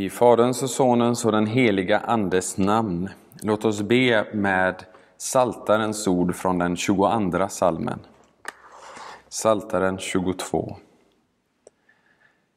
I 0.00 0.10
Faderns 0.10 0.62
och 0.62 0.70
Sonens 0.70 1.24
och 1.24 1.32
den 1.32 1.46
heliga 1.46 1.98
Andes 1.98 2.58
namn. 2.58 3.08
Låt 3.42 3.64
oss 3.64 3.82
be 3.82 4.26
med 4.32 4.84
Saltarens 5.16 6.08
ord 6.08 6.34
från 6.34 6.58
den 6.58 6.76
22 6.76 7.48
salmen. 7.48 8.00
Saltaren 9.28 9.98
22. 9.98 10.76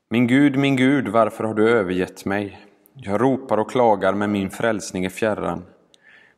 Min 0.10 0.28
Gud, 0.28 0.57
min 0.57 0.75
Gud, 0.75 1.07
varför 1.07 1.43
har 1.43 1.54
du 1.54 1.70
övergett 1.70 2.25
mig? 2.25 2.60
Jag 2.93 3.21
ropar 3.21 3.57
och 3.57 3.71
klagar, 3.71 4.14
men 4.14 4.32
min 4.32 4.50
frälsning 4.50 5.05
är 5.05 5.10
fjärran. 5.10 5.66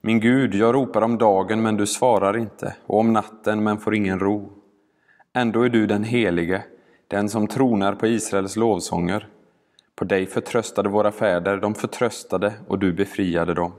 Min 0.02 0.20
Gud, 0.20 0.56
jag 0.56 0.76
ropar 0.76 1.02
om 1.02 1.18
dagen, 1.18 1.62
men 1.62 1.78
du 1.78 1.88
svarar 1.88 2.38
inte, 2.38 2.76
och 2.86 3.00
om 3.00 3.14
natten, 3.14 3.64
men 3.64 3.78
får 3.78 3.96
ingen 3.96 4.20
ro. 4.20 4.52
Ändå 5.34 5.62
är 5.62 5.70
du 5.70 5.88
den 5.88 6.04
helige, 6.04 6.64
den 7.08 7.30
som 7.30 7.48
tronar 7.48 7.96
på 7.96 8.08
Israels 8.08 8.56
lovsånger. 8.56 9.28
På 9.96 10.06
dig 10.06 10.26
förtröstade 10.26 10.90
våra 10.90 11.12
fäder, 11.12 11.58
de 11.58 11.76
förtröstade 11.76 12.54
och 12.68 12.80
du 12.80 12.94
befriade 12.94 13.54
dem. 13.54 13.72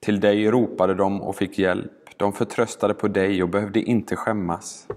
Till 0.00 0.20
dig 0.20 0.50
ropade 0.50 0.94
de 0.94 1.22
och 1.22 1.36
fick 1.36 1.58
hjälp, 1.58 1.92
de 2.16 2.32
förtröstade 2.32 2.94
på 2.94 3.08
dig 3.08 3.42
och 3.42 3.48
behövde 3.48 3.80
inte 3.80 4.16
skämmas. 4.16 4.88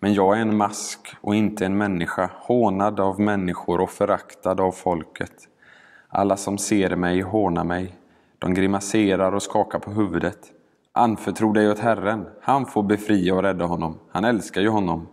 Men 0.00 0.14
jag 0.14 0.36
är 0.36 0.40
en 0.40 0.56
mask 0.56 1.16
och 1.20 1.34
inte 1.34 1.66
en 1.66 1.78
människa, 1.78 2.30
hånad 2.34 3.00
av 3.00 3.20
människor 3.20 3.80
och 3.80 3.90
föraktad 3.90 4.60
av 4.60 4.72
folket. 4.72 5.48
Alla 6.08 6.36
som 6.36 6.58
ser 6.58 6.96
mig 6.96 7.20
hånar 7.20 7.64
mig, 7.64 7.94
de 8.38 8.54
grimaserar 8.54 9.32
och 9.32 9.42
skakar 9.42 9.78
på 9.78 9.90
huvudet. 9.90 10.38
Anförtro 10.92 11.52
dig 11.52 11.70
åt 11.70 11.78
Herren, 11.78 12.26
han 12.40 12.66
får 12.66 12.82
befria 12.82 13.34
och 13.34 13.42
rädda 13.42 13.64
honom, 13.64 13.98
han 14.10 14.24
älskar 14.24 14.60
ju 14.60 14.68
honom. 14.68 15.06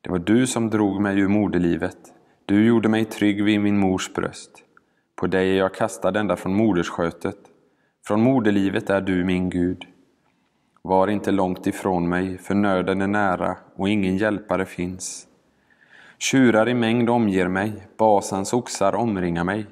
Det 0.00 0.10
var 0.10 0.18
du 0.18 0.46
som 0.46 0.70
drog 0.70 1.00
mig 1.00 1.18
ur 1.18 1.28
moderlivet, 1.28 2.13
du 2.46 2.66
gjorde 2.66 2.88
mig 2.88 3.04
trygg 3.04 3.44
vid 3.44 3.60
min 3.60 3.78
mors 3.78 4.12
bröst. 4.12 4.50
På 5.16 5.26
dig 5.26 5.50
är 5.50 5.58
jag 5.58 5.74
kastad 5.74 6.20
ända 6.20 6.36
från 6.36 6.54
moderskötet. 6.54 7.36
Från 8.06 8.20
moderlivet 8.20 8.90
är 8.90 9.00
du 9.00 9.24
min 9.24 9.50
Gud. 9.50 9.84
Var 10.82 11.08
inte 11.08 11.30
långt 11.30 11.66
ifrån 11.66 12.08
mig, 12.08 12.38
för 12.38 12.54
nöden 12.54 13.02
är 13.02 13.06
nära 13.06 13.56
och 13.76 13.88
ingen 13.88 14.16
hjälpare 14.16 14.66
finns. 14.66 15.26
Tjurar 16.18 16.68
i 16.68 16.74
mängd 16.74 17.10
omger 17.10 17.48
mig, 17.48 17.72
Basans 17.96 18.52
oxar 18.52 18.94
omringar 18.94 19.44
mig. 19.44 19.66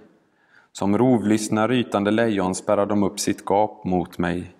Som 0.72 0.98
rovlystna 0.98 1.68
rytande 1.68 2.10
lejon 2.10 2.54
spärrar 2.54 2.86
de 2.86 3.02
upp 3.02 3.20
sitt 3.20 3.44
gap 3.46 3.84
mot 3.84 4.18
mig. 4.18 4.54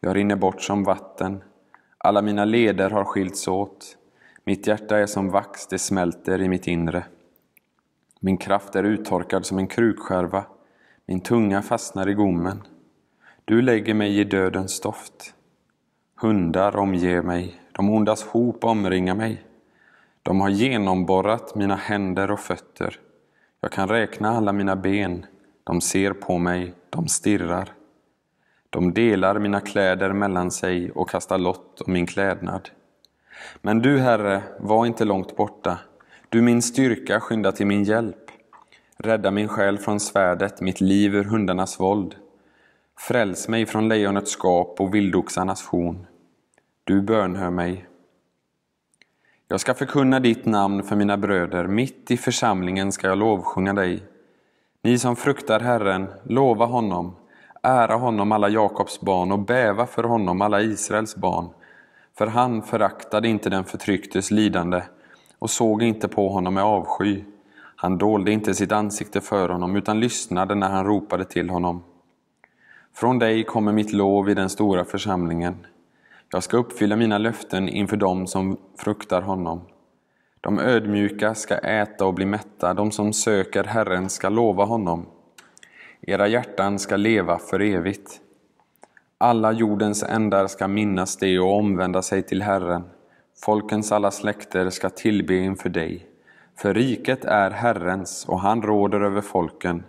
Jag 0.00 0.16
rinner 0.16 0.36
bort 0.36 0.62
som 0.62 0.84
vatten, 0.84 1.42
alla 1.98 2.22
mina 2.22 2.44
leder 2.44 2.90
har 2.90 3.04
skilts 3.04 3.48
åt. 3.48 3.96
Mitt 4.44 4.66
hjärta 4.66 4.98
är 4.98 5.06
som 5.06 5.30
vax, 5.30 5.66
det 5.66 5.78
smälter 5.78 6.42
i 6.42 6.48
mitt 6.48 6.66
inre. 6.66 7.04
Min 8.20 8.38
kraft 8.38 8.76
är 8.76 8.84
uttorkad 8.84 9.46
som 9.46 9.58
en 9.58 9.66
krukskärva, 9.66 10.44
min 11.06 11.20
tunga 11.20 11.62
fastnar 11.62 12.08
i 12.08 12.14
gommen. 12.14 12.62
Du 13.44 13.62
lägger 13.62 13.94
mig 13.94 14.20
i 14.20 14.24
dödens 14.24 14.72
stoft. 14.72 15.34
Hundar 16.20 16.76
omger 16.76 17.22
mig, 17.22 17.60
de 17.72 17.90
ondas 17.90 18.22
hop 18.24 18.64
omringar 18.64 19.14
mig. 19.14 19.44
De 20.22 20.40
har 20.40 20.48
genomborrat 20.48 21.54
mina 21.54 21.74
händer 21.74 22.30
och 22.30 22.40
fötter. 22.40 23.00
Jag 23.60 23.72
kan 23.72 23.88
räkna 23.88 24.30
alla 24.30 24.52
mina 24.52 24.76
ben. 24.76 25.26
De 25.64 25.80
ser 25.80 26.12
på 26.12 26.38
mig, 26.38 26.74
de 26.90 27.08
stirrar. 27.08 27.72
De 28.70 28.94
delar 28.94 29.38
mina 29.38 29.60
kläder 29.60 30.12
mellan 30.12 30.50
sig 30.50 30.90
och 30.90 31.10
kastar 31.10 31.38
lott 31.38 31.80
om 31.80 31.92
min 31.92 32.06
klädnad. 32.06 32.70
Men 33.62 33.78
du, 33.78 33.98
Herre, 33.98 34.42
var 34.58 34.86
inte 34.86 35.04
långt 35.04 35.36
borta. 35.36 35.78
Du 36.30 36.42
min 36.42 36.62
styrka, 36.62 37.20
skynda 37.20 37.52
till 37.52 37.66
min 37.66 37.84
hjälp. 37.84 38.30
Rädda 38.96 39.30
min 39.30 39.48
själ 39.48 39.78
från 39.78 40.00
svärdet, 40.00 40.60
mitt 40.60 40.80
liv 40.80 41.14
ur 41.14 41.24
hundarnas 41.24 41.80
våld. 41.80 42.14
Fräls 42.98 43.48
mig 43.48 43.66
från 43.66 43.88
lejonets 43.88 44.30
skap 44.30 44.80
och 44.80 44.94
vildoxarnas 44.94 45.62
horn. 45.62 46.06
Du 46.84 47.02
bönhör 47.02 47.50
mig. 47.50 47.86
Jag 49.48 49.60
ska 49.60 49.74
förkunna 49.74 50.20
ditt 50.20 50.44
namn 50.46 50.82
för 50.82 50.96
mina 50.96 51.16
bröder, 51.16 51.66
mitt 51.66 52.10
i 52.10 52.16
församlingen 52.16 52.92
ska 52.92 53.06
jag 53.06 53.18
lovsjunga 53.18 53.72
dig. 53.72 54.02
Ni 54.82 54.98
som 54.98 55.16
fruktar 55.16 55.60
Herren, 55.60 56.06
lova 56.22 56.64
honom, 56.64 57.16
ära 57.62 57.94
honom 57.94 58.32
alla 58.32 58.48
Jakobs 58.48 59.00
barn 59.00 59.32
och 59.32 59.38
bäva 59.38 59.86
för 59.86 60.04
honom 60.04 60.42
alla 60.42 60.60
Israels 60.60 61.16
barn. 61.16 61.48
För 62.18 62.26
han 62.26 62.62
föraktade 62.62 63.28
inte 63.28 63.50
den 63.50 63.64
förtrycktes 63.64 64.30
lidande 64.30 64.82
och 65.38 65.50
såg 65.50 65.82
inte 65.82 66.08
på 66.08 66.28
honom 66.28 66.54
med 66.54 66.64
avsky. 66.64 67.24
Han 67.76 67.98
dolde 67.98 68.32
inte 68.32 68.54
sitt 68.54 68.72
ansikte 68.72 69.20
för 69.20 69.48
honom 69.48 69.76
utan 69.76 70.00
lyssnade 70.00 70.54
när 70.54 70.68
han 70.68 70.84
ropade 70.84 71.24
till 71.24 71.50
honom. 71.50 71.82
Från 72.94 73.18
dig 73.18 73.44
kommer 73.44 73.72
mitt 73.72 73.92
lov 73.92 74.30
i 74.30 74.34
den 74.34 74.48
stora 74.48 74.84
församlingen. 74.84 75.66
Jag 76.32 76.42
ska 76.42 76.56
uppfylla 76.56 76.96
mina 76.96 77.18
löften 77.18 77.68
inför 77.68 77.96
dem 77.96 78.26
som 78.26 78.56
fruktar 78.78 79.22
honom. 79.22 79.60
De 80.40 80.58
ödmjuka 80.58 81.34
ska 81.34 81.54
äta 81.58 82.06
och 82.06 82.14
bli 82.14 82.26
mätta, 82.26 82.74
de 82.74 82.90
som 82.90 83.12
söker 83.12 83.64
Herren 83.64 84.08
ska 84.08 84.28
lova 84.28 84.64
honom. 84.64 85.06
Era 86.00 86.28
hjärtan 86.28 86.78
ska 86.78 86.96
leva 86.96 87.38
för 87.38 87.60
evigt. 87.60 88.20
Alla 89.18 89.52
jordens 89.52 90.02
ändar 90.02 90.46
ska 90.46 90.68
minnas 90.68 91.16
det 91.16 91.38
och 91.38 91.56
omvända 91.56 92.02
sig 92.02 92.22
till 92.22 92.42
Herren. 92.42 92.84
Folkens 93.40 93.92
alla 93.92 94.10
släkter 94.10 94.70
ska 94.70 94.90
tillbe 94.90 95.34
inför 95.34 95.68
dig. 95.68 96.06
För 96.56 96.74
riket 96.74 97.24
är 97.24 97.50
Herrens 97.50 98.24
och 98.28 98.40
han 98.40 98.62
råder 98.62 99.00
över 99.00 99.20
folken. 99.20 99.84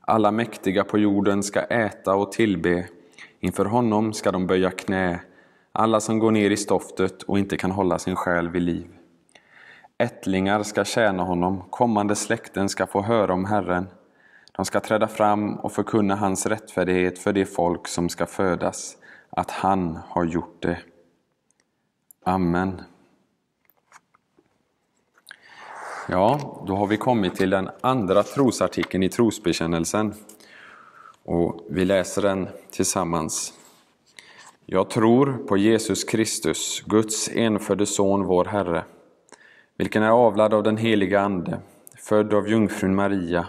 Alla 0.00 0.30
mäktiga 0.30 0.84
på 0.84 0.98
jorden 0.98 1.42
ska 1.42 1.60
äta 1.60 2.14
och 2.14 2.32
tillbe. 2.32 2.88
Inför 3.40 3.64
honom 3.64 4.12
ska 4.12 4.32
de 4.32 4.46
böja 4.46 4.70
knä, 4.70 5.20
alla 5.72 6.00
som 6.00 6.18
går 6.18 6.30
ner 6.30 6.50
i 6.50 6.56
stoftet 6.56 7.22
och 7.22 7.38
inte 7.38 7.56
kan 7.56 7.70
hålla 7.70 7.98
sin 7.98 8.16
själ 8.16 8.48
vid 8.48 8.62
liv. 8.62 8.86
Ättlingar 9.98 10.62
ska 10.62 10.84
tjäna 10.84 11.22
honom, 11.22 11.62
kommande 11.70 12.14
släkten 12.14 12.68
ska 12.68 12.86
få 12.86 13.02
höra 13.02 13.32
om 13.32 13.44
Herren. 13.44 13.86
De 14.52 14.64
ska 14.64 14.80
träda 14.80 15.08
fram 15.08 15.54
och 15.54 15.72
förkunna 15.72 16.16
hans 16.16 16.46
rättfärdighet 16.46 17.18
för 17.18 17.32
det 17.32 17.46
folk 17.46 17.88
som 17.88 18.08
ska 18.08 18.26
födas, 18.26 18.96
att 19.30 19.50
han 19.50 19.98
har 20.08 20.24
gjort 20.24 20.62
det. 20.62 20.78
Amen. 22.28 22.82
Ja, 26.08 26.60
då 26.66 26.76
har 26.76 26.86
vi 26.86 26.96
kommit 26.96 27.34
till 27.34 27.50
den 27.50 27.70
andra 27.80 28.22
trosartikeln 28.22 29.02
i 29.02 29.08
trosbekännelsen. 29.08 30.14
Och 31.24 31.60
vi 31.70 31.84
läser 31.84 32.22
den 32.22 32.48
tillsammans. 32.70 33.54
Jag 34.66 34.90
tror 34.90 35.32
på 35.32 35.56
Jesus 35.56 36.04
Kristus, 36.04 36.82
Guds 36.86 37.28
enfödde 37.28 37.86
Son, 37.86 38.24
vår 38.24 38.44
Herre, 38.44 38.84
vilken 39.76 40.02
är 40.02 40.10
avlad 40.10 40.54
av 40.54 40.62
den 40.62 40.76
heliga 40.76 41.20
Ande, 41.20 41.58
född 41.98 42.34
av 42.34 42.48
jungfrun 42.48 42.94
Maria, 42.94 43.46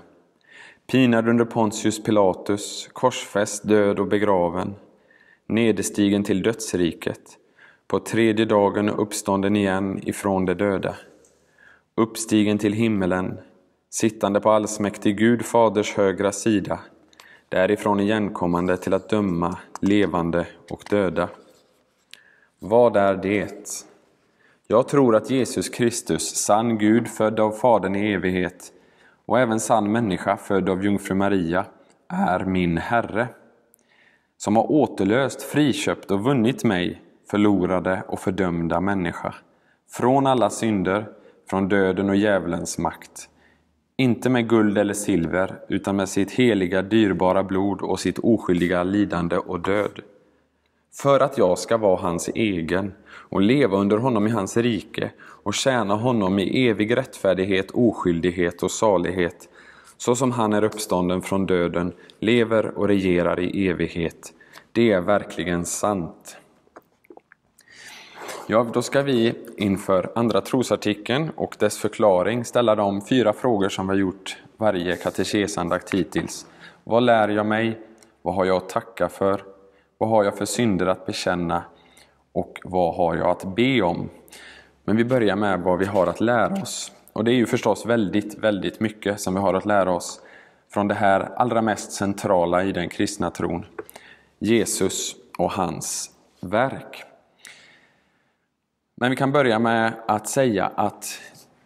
pinad 0.87 1.29
under 1.29 1.45
Pontius 1.45 2.03
Pilatus, 2.03 2.89
korsfäst, 2.93 3.67
död 3.67 3.99
och 3.99 4.07
begraven, 4.07 4.75
nederstigen 5.47 6.23
till 6.23 6.43
dödsriket, 6.43 7.39
på 7.89 7.99
tredje 7.99 8.45
dagen 8.45 8.89
uppstånden 8.89 9.55
igen 9.55 9.99
ifrån 10.03 10.45
de 10.45 10.53
döda, 10.53 10.95
uppstigen 11.95 12.57
till 12.57 12.73
himmelen, 12.73 13.37
sittande 13.89 14.39
på 14.39 14.51
allsmäktig 14.51 15.17
Gud 15.17 15.45
Faders 15.45 15.93
högra 15.93 16.31
sida, 16.31 16.79
därifrån 17.49 17.99
igenkommande 17.99 18.77
till 18.77 18.93
att 18.93 19.09
döma 19.09 19.57
levande 19.79 20.47
och 20.69 20.83
döda. 20.89 21.29
Vad 22.59 22.97
är 22.97 23.15
det? 23.15 23.85
Jag 24.67 24.87
tror 24.87 25.15
att 25.15 25.29
Jesus 25.29 25.69
Kristus, 25.69 26.35
sann 26.35 26.77
Gud, 26.77 27.07
född 27.07 27.39
av 27.39 27.51
Fadern 27.51 27.95
i 27.95 28.13
evighet, 28.13 28.71
och 29.25 29.39
även 29.39 29.59
sann 29.59 29.91
människa, 29.91 30.37
född 30.37 30.69
av 30.69 30.83
jungfru 30.83 31.15
Maria, 31.15 31.65
är 32.07 32.45
min 32.45 32.77
Herre, 32.77 33.27
som 34.37 34.55
har 34.55 34.71
återlöst, 34.71 35.41
friköpt 35.41 36.11
och 36.11 36.23
vunnit 36.23 36.63
mig, 36.63 37.01
förlorade 37.31 38.03
och 38.07 38.19
fördömda 38.19 38.81
människa, 38.81 39.35
från 39.91 40.27
alla 40.27 40.49
synder, 40.49 41.05
från 41.49 41.67
döden 41.67 42.09
och 42.09 42.15
djävulens 42.15 42.77
makt, 42.77 43.29
inte 43.97 44.29
med 44.29 44.49
guld 44.49 44.77
eller 44.77 44.93
silver, 44.93 45.59
utan 45.69 45.95
med 45.95 46.09
sitt 46.09 46.31
heliga 46.31 46.81
dyrbara 46.81 47.43
blod 47.43 47.81
och 47.81 47.99
sitt 47.99 48.19
oskyldiga 48.19 48.83
lidande 48.83 49.37
och 49.37 49.59
död. 49.59 49.99
För 50.93 51.19
att 51.19 51.37
jag 51.37 51.59
ska 51.59 51.77
vara 51.77 52.01
hans 52.01 52.29
egen 52.35 52.93
och 53.11 53.41
leva 53.41 53.77
under 53.77 53.97
honom 53.97 54.27
i 54.27 54.29
hans 54.29 54.57
rike 54.57 55.11
och 55.43 55.53
tjäna 55.53 55.95
honom 55.95 56.39
i 56.39 56.67
evig 56.67 56.97
rättfärdighet, 56.97 57.71
oskyldighet 57.71 58.63
och 58.63 58.71
salighet, 58.71 59.49
så 59.97 60.15
som 60.15 60.31
han 60.31 60.53
är 60.53 60.63
uppstånden 60.63 61.21
från 61.21 61.45
döden, 61.45 61.93
lever 62.19 62.77
och 62.77 62.87
regerar 62.87 63.39
i 63.39 63.67
evighet. 63.67 64.33
Det 64.71 64.91
är 64.91 65.01
verkligen 65.01 65.65
sant. 65.65 66.38
Ja, 68.51 68.65
då 68.73 68.81
ska 68.81 69.01
vi 69.01 69.33
inför 69.57 70.11
andra 70.15 70.41
trosartikeln 70.41 71.29
och 71.35 71.55
dess 71.59 71.77
förklaring 71.77 72.45
ställa 72.45 72.75
de 72.75 73.01
fyra 73.01 73.33
frågor 73.33 73.69
som 73.69 73.87
vi 73.87 73.93
har 73.93 73.99
gjort 73.99 74.37
varje 74.57 74.95
katekesandakt 74.95 75.93
hittills. 75.93 76.45
Vad 76.83 77.03
lär 77.03 77.29
jag 77.29 77.45
mig? 77.45 77.79
Vad 78.21 78.35
har 78.35 78.45
jag 78.45 78.57
att 78.57 78.69
tacka 78.69 79.09
för? 79.09 79.43
Vad 79.97 80.09
har 80.09 80.23
jag 80.23 80.37
för 80.37 80.45
synder 80.45 80.85
att 80.85 81.05
bekänna? 81.05 81.63
Och 82.31 82.59
vad 82.63 82.95
har 82.95 83.15
jag 83.15 83.29
att 83.29 83.55
be 83.55 83.81
om? 83.81 84.09
Men 84.83 84.97
vi 84.97 85.05
börjar 85.05 85.35
med 85.35 85.59
vad 85.59 85.79
vi 85.79 85.85
har 85.85 86.07
att 86.07 86.21
lära 86.21 86.61
oss. 86.61 86.91
Och 87.13 87.23
det 87.23 87.31
är 87.31 87.35
ju 87.35 87.45
förstås 87.45 87.85
väldigt, 87.85 88.37
väldigt 88.37 88.79
mycket 88.79 89.19
som 89.19 89.33
vi 89.33 89.39
har 89.39 89.53
att 89.53 89.65
lära 89.65 89.91
oss 89.91 90.21
från 90.73 90.87
det 90.87 90.95
här 90.95 91.31
allra 91.35 91.61
mest 91.61 91.91
centrala 91.91 92.63
i 92.63 92.71
den 92.71 92.89
kristna 92.89 93.31
tron. 93.31 93.65
Jesus 94.39 95.15
och 95.37 95.51
hans 95.51 96.11
verk. 96.41 97.08
Men 99.01 99.09
vi 99.09 99.15
kan 99.15 99.31
börja 99.31 99.59
med 99.59 99.93
att 100.07 100.27
säga 100.27 100.71
att 100.75 101.21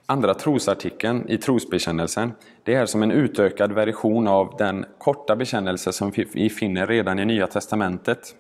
andra 0.05 0.33
trosartikeln 0.33 1.29
i 1.29 1.37
trosbekännelsen, 1.37 2.31
det 2.63 2.75
är 2.75 2.85
som 2.85 3.03
en 3.03 3.11
utökad 3.11 3.71
version 3.71 4.27
av 4.27 4.55
den 4.57 4.85
korta 4.97 5.35
bekännelse 5.35 5.93
som 5.93 6.11
vi 6.33 6.49
finner 6.49 6.87
redan 6.87 7.19
i 7.19 7.25
Nya 7.25 7.47
Testamentet. 7.47 8.35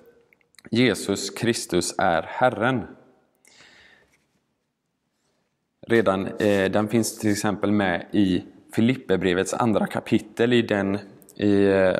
Jesus 0.71 1.29
Kristus 1.29 1.95
är 1.97 2.21
Herren. 2.27 2.81
Redan, 5.87 6.27
eh, 6.27 6.71
den 6.71 6.87
finns 6.87 7.19
till 7.19 7.31
exempel 7.31 7.71
med 7.71 8.05
i 8.11 8.43
Filipperbrevets 8.75 9.53
andra 9.53 9.87
kapitel 9.87 10.53
i, 10.53 10.61
den, 10.61 10.99
i 11.35 11.65
eh, 11.65 11.95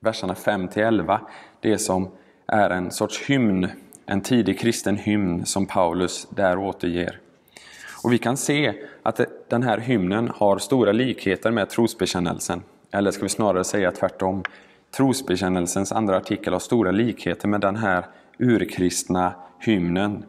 verserna 0.00 0.34
5-11. 0.34 1.18
Det 1.60 1.78
som 1.78 2.10
är 2.46 2.70
en 2.70 2.90
sorts 2.90 3.22
hymn, 3.22 3.68
en 4.06 4.20
tidig 4.20 4.58
kristen 4.58 4.96
hymn 4.96 5.46
som 5.46 5.66
Paulus 5.66 6.26
där 6.30 6.58
återger. 6.58 7.20
Och 8.04 8.12
vi 8.12 8.18
kan 8.18 8.36
se 8.36 8.74
att 9.02 9.20
den 9.48 9.62
här 9.62 9.78
hymnen 9.78 10.30
har 10.34 10.58
stora 10.58 10.92
likheter 10.92 11.50
med 11.50 11.70
trosbekännelsen. 11.70 12.62
Eller 12.90 13.10
ska 13.10 13.22
vi 13.22 13.28
snarare 13.28 13.64
säga 13.64 13.90
tvärtom. 13.90 14.42
Trosbekännelsens 14.90 15.92
andra 15.92 16.16
artikel 16.16 16.52
har 16.52 16.60
stora 16.60 16.90
likheter 16.90 17.48
med 17.48 17.60
den 17.60 17.76
här 17.76 18.06
urkristna 18.38 19.34
hymnen. 19.58 20.24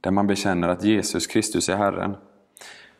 Där 0.00 0.10
man 0.10 0.26
bekänner 0.26 0.68
att 0.68 0.84
Jesus 0.84 1.26
Kristus 1.26 1.68
är 1.68 1.76
Herren. 1.76 2.16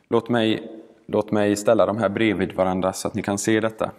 Låt 0.09 0.29
mig, 0.29 0.73
låt 1.07 1.33
mig 1.33 1.57
ställa 1.57 1.87
de 1.87 1.99
här 1.99 2.09
bredvid 2.09 2.53
varandra 2.53 2.93
så 2.93 3.09
att 3.09 3.15
ni 3.15 3.23
kan 3.23 3.39
se 3.39 3.61
detta. 3.61 3.91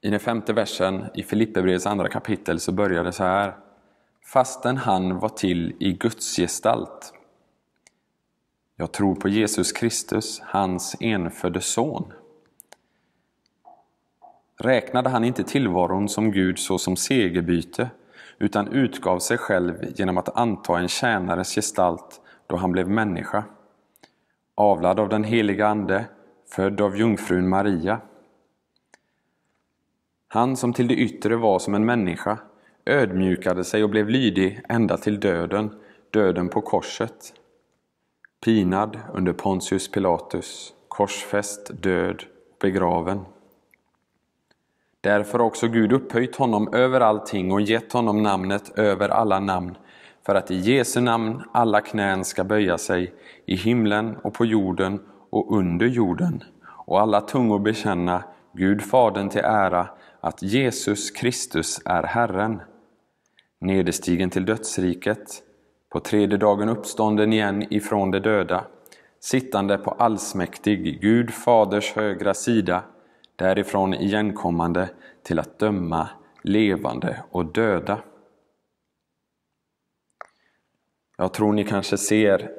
I 0.00 0.10
den 0.10 0.20
femte 0.20 0.52
versen 0.52 1.04
i 1.14 1.22
Filipperbrevets 1.22 1.86
andra 1.86 2.08
kapitel 2.08 2.60
så 2.60 2.72
börjar 2.72 3.04
det 3.04 3.12
så 3.12 3.24
här. 3.24 3.54
Fastän 4.32 4.76
han 4.76 5.18
var 5.18 5.28
till 5.28 5.76
i 5.78 5.92
Guds 5.92 6.36
gestalt. 6.36 7.12
Jag 8.76 8.92
tror 8.92 9.14
på 9.14 9.28
Jesus 9.28 9.72
Kristus, 9.72 10.40
hans 10.44 10.96
enfödde 11.00 11.60
son. 11.60 12.12
Räknade 14.56 15.08
han 15.08 15.24
inte 15.24 15.44
tillvaron 15.44 16.08
som 16.08 16.32
Gud 16.32 16.58
såsom 16.58 16.96
segerbyte, 16.96 17.90
utan 18.38 18.68
utgav 18.68 19.18
sig 19.18 19.38
själv 19.38 19.92
genom 19.96 20.18
att 20.18 20.36
anta 20.36 20.78
en 20.78 20.88
tjänares 20.88 21.54
gestalt 21.54 22.20
då 22.46 22.56
han 22.56 22.72
blev 22.72 22.88
människa. 22.88 23.44
Avlad 24.54 25.00
av 25.00 25.08
den 25.08 25.24
heliga 25.24 25.66
Ande, 25.66 26.04
född 26.54 26.80
av 26.80 26.96
jungfrun 26.96 27.48
Maria. 27.48 28.00
Han 30.28 30.56
som 30.56 30.72
till 30.72 30.88
det 30.88 30.94
yttre 30.94 31.36
var 31.36 31.58
som 31.58 31.74
en 31.74 31.84
människa 31.84 32.38
ödmjukade 32.84 33.64
sig 33.64 33.84
och 33.84 33.90
blev 33.90 34.08
lydig 34.08 34.60
ända 34.68 34.96
till 34.96 35.20
döden, 35.20 35.70
döden 36.10 36.48
på 36.48 36.60
korset. 36.60 37.32
Pinad 38.44 39.00
under 39.14 39.32
Pontius 39.32 39.90
Pilatus, 39.90 40.72
korsfäst, 40.88 41.70
död 41.82 42.22
begraven. 42.60 43.20
Därför 45.00 45.38
har 45.38 45.46
också 45.46 45.68
Gud 45.68 45.92
upphöjt 45.92 46.36
honom 46.36 46.74
över 46.74 47.00
allting 47.00 47.52
och 47.52 47.60
gett 47.60 47.92
honom 47.92 48.22
namnet 48.22 48.78
över 48.78 49.08
alla 49.08 49.40
namn, 49.40 49.76
för 50.26 50.34
att 50.34 50.50
i 50.50 50.54
Jesu 50.54 51.00
namn 51.00 51.42
alla 51.52 51.80
knän 51.80 52.24
ska 52.24 52.44
böja 52.44 52.78
sig, 52.78 53.14
i 53.46 53.56
himlen 53.56 54.16
och 54.16 54.34
på 54.34 54.44
jorden 54.44 55.00
och 55.30 55.56
under 55.56 55.86
jorden, 55.86 56.44
och 56.66 57.00
alla 57.00 57.20
tungor 57.20 57.58
bekänna 57.58 58.24
Gud 58.52 58.82
Fadern 58.82 59.28
till 59.28 59.44
ära 59.44 59.88
att 60.20 60.42
Jesus 60.42 61.10
Kristus 61.10 61.80
är 61.84 62.02
Herren, 62.02 62.60
nederstigen 63.60 64.30
till 64.30 64.44
dödsriket, 64.44 65.42
på 65.88 66.00
tredje 66.00 66.38
dagen 66.38 66.68
uppstånden 66.68 67.32
igen 67.32 67.74
ifrån 67.74 68.10
de 68.10 68.20
döda, 68.20 68.64
sittande 69.20 69.78
på 69.78 69.90
allsmäktig 69.90 71.00
Gud 71.00 71.30
Faders 71.30 71.92
högra 71.92 72.34
sida, 72.34 72.84
därifrån 73.36 73.94
igenkommande 73.94 74.90
till 75.22 75.38
att 75.38 75.58
döma 75.58 76.08
levande 76.42 77.22
och 77.30 77.52
döda. 77.52 78.02
Jag 81.16 81.32
tror 81.32 81.52
ni 81.52 81.64
kanske 81.64 81.98
ser 81.98 82.50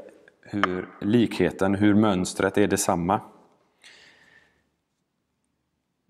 hur 0.42 0.90
likheten, 1.02 1.76
hur 1.76 1.94
mönstret 1.94 2.58
är 2.58 2.68
detsamma. 2.68 3.22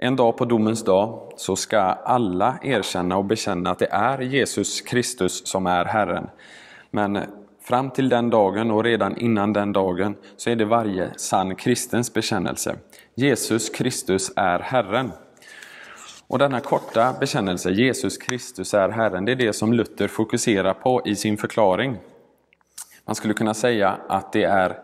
En 0.04 0.16
dag 0.16 0.38
på 0.38 0.46
domens 0.46 0.84
dag 0.84 1.34
så 1.36 1.56
ska 1.56 1.80
alla 1.80 2.60
erkänna 2.62 3.18
och 3.18 3.26
bekänna 3.26 3.70
att 3.70 3.80
det 3.80 3.88
är 3.92 4.20
Jesus 4.20 4.82
Kristus 4.82 5.48
som 5.48 5.68
är 5.68 5.86
Herren. 5.86 6.30
Men 6.92 7.20
fram 7.62 7.90
till 7.90 8.10
den 8.10 8.30
dagen 8.30 8.72
och 8.72 8.84
redan 8.84 9.18
innan 9.18 9.54
den 9.54 9.74
dagen 9.74 10.16
så 10.38 10.50
är 10.50 10.56
det 10.56 10.66
varje 10.66 11.12
sann 11.18 11.56
kristens 11.56 12.14
bekännelse. 12.14 12.76
Jesus 13.16 13.70
Kristus 13.70 14.32
är 14.36 14.60
Herren. 14.60 15.12
Och 16.28 16.40
denna 16.40 16.60
korta 16.60 17.16
bekännelse, 17.20 17.72
Jesus 17.72 18.18
Kristus 18.18 18.74
är 18.74 18.90
Herren, 18.90 19.26
det 19.26 19.32
är 19.32 19.36
det 19.36 19.54
som 19.54 19.74
Luther 19.74 20.08
fokuserar 20.08 20.74
på 20.74 21.02
i 21.06 21.16
sin 21.16 21.38
förklaring. 21.38 21.98
Man 23.06 23.16
skulle 23.16 23.34
kunna 23.34 23.54
säga 23.54 23.98
att 24.08 24.34
det 24.34 24.44
är 24.44 24.78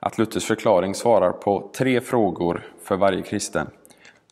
att 0.00 0.18
Luthers 0.18 0.44
förklaring 0.44 0.94
svarar 0.94 1.32
på 1.32 1.70
tre 1.76 2.00
frågor 2.00 2.72
för 2.82 2.96
varje 2.96 3.22
kristen. 3.22 3.70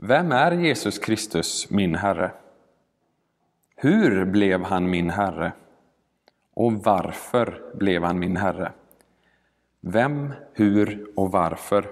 Vem 0.02 0.32
är 0.32 0.52
Jesus 0.52 0.98
Kristus, 0.98 1.70
min 1.70 1.94
Herre? 1.94 2.30
Hur 3.76 4.24
blev 4.24 4.64
han 4.64 4.90
min 4.90 5.10
Herre? 5.10 5.52
Och 6.54 6.72
varför 6.72 7.62
blev 7.74 8.02
han 8.02 8.18
min 8.18 8.36
Herre? 8.36 8.72
Vem, 9.80 10.32
hur 10.52 11.06
och 11.16 11.32
varför? 11.32 11.86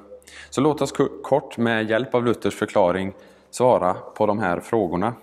Så 0.51 0.61
låt 0.61 0.83
oss 0.83 0.93
kort 1.23 1.59
med 1.59 1.91
hjälp 1.91 2.15
av 2.15 2.25
Luthers 2.25 2.55
förklaring 2.55 3.13
svara 3.51 3.95
på 3.95 4.27
de 4.27 4.39
här 4.39 4.61
frågorna. 4.61 5.15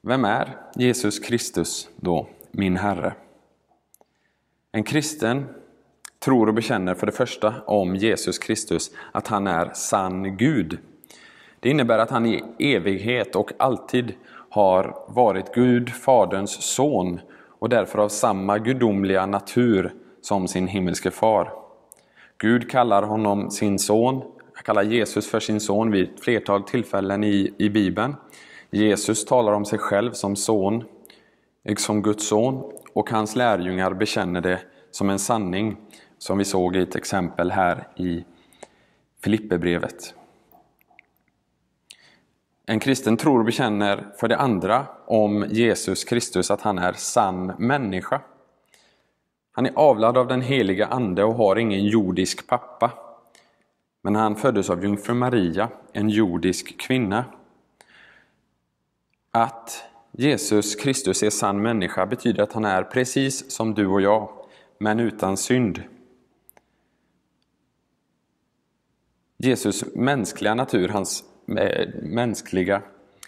Vem 0.00 0.24
är 0.24 0.56
Jesus 0.74 1.18
Kristus 1.18 1.88
då, 1.96 2.26
min 2.50 2.76
Herre? 2.76 3.14
En 4.72 4.84
kristen 4.84 5.46
tror 6.18 6.48
och 6.48 6.54
bekänner 6.54 6.94
för 6.94 7.06
det 7.06 7.12
första 7.12 7.54
om 7.66 7.96
Jesus 7.96 8.38
Kristus 8.38 8.90
att 9.12 9.26
han 9.26 9.46
är 9.46 9.70
sann 9.74 10.36
Gud. 10.36 10.78
Det 11.64 11.70
innebär 11.70 11.98
att 11.98 12.10
han 12.10 12.26
i 12.26 12.44
evighet 12.58 13.36
och 13.36 13.52
alltid 13.58 14.14
har 14.50 15.04
varit 15.08 15.54
Gud, 15.54 15.90
Faderns 15.90 16.62
son 16.62 17.20
och 17.58 17.68
därför 17.68 17.98
av 17.98 18.08
samma 18.08 18.58
gudomliga 18.58 19.26
natur 19.26 19.92
som 20.20 20.48
sin 20.48 20.66
himmelske 20.66 21.10
far. 21.10 21.52
Gud 22.38 22.70
kallar 22.70 23.02
honom 23.02 23.50
sin 23.50 23.78
son, 23.78 24.22
kallar 24.64 24.82
Jesus 24.82 25.30
för 25.30 25.40
sin 25.40 25.60
son 25.60 25.90
vid 25.90 26.04
ett 26.04 26.20
flertal 26.20 26.62
tillfällen 26.62 27.24
i, 27.24 27.54
i 27.58 27.70
Bibeln. 27.70 28.16
Jesus 28.70 29.24
talar 29.24 29.52
om 29.52 29.64
sig 29.64 29.78
själv 29.78 30.12
som 30.12 30.36
son, 30.36 30.84
som 31.76 32.02
Guds 32.02 32.28
son 32.28 32.72
och 32.92 33.10
hans 33.10 33.36
lärjungar 33.36 33.94
bekänner 33.94 34.40
det 34.40 34.60
som 34.90 35.10
en 35.10 35.18
sanning 35.18 35.76
som 36.18 36.38
vi 36.38 36.44
såg 36.44 36.76
i 36.76 36.80
ett 36.80 36.96
exempel 36.96 37.50
här 37.50 37.88
i 37.96 38.24
Filipperbrevet. 39.22 40.14
En 42.66 42.80
kristen 42.80 43.16
tror 43.16 43.38
och 43.38 43.44
bekänner 43.44 44.06
för 44.20 44.28
det 44.28 44.36
andra 44.36 44.86
om 45.06 45.46
Jesus 45.50 46.04
Kristus 46.04 46.50
att 46.50 46.60
han 46.60 46.78
är 46.78 46.92
sann 46.92 47.46
människa. 47.58 48.20
Han 49.52 49.66
är 49.66 49.72
avlad 49.74 50.18
av 50.18 50.26
den 50.26 50.42
heliga 50.42 50.86
Ande 50.86 51.24
och 51.24 51.34
har 51.34 51.56
ingen 51.56 51.84
jordisk 51.84 52.46
pappa. 52.46 52.90
Men 54.02 54.14
han 54.16 54.36
föddes 54.36 54.70
av 54.70 54.82
jungfru 54.82 55.14
Maria, 55.14 55.68
en 55.92 56.08
jordisk 56.08 56.80
kvinna. 56.80 57.24
Att 59.30 59.84
Jesus 60.12 60.74
Kristus 60.74 61.22
är 61.22 61.30
sann 61.30 61.62
människa 61.62 62.06
betyder 62.06 62.42
att 62.42 62.52
han 62.52 62.64
är 62.64 62.82
precis 62.82 63.50
som 63.50 63.74
du 63.74 63.86
och 63.86 64.00
jag, 64.00 64.28
men 64.78 65.00
utan 65.00 65.36
synd. 65.36 65.82
Jesus 69.36 69.84
mänskliga 69.94 70.54
natur, 70.54 70.88
hans 70.88 71.24
Eh, 71.48 71.88
mänskliga 72.02 72.82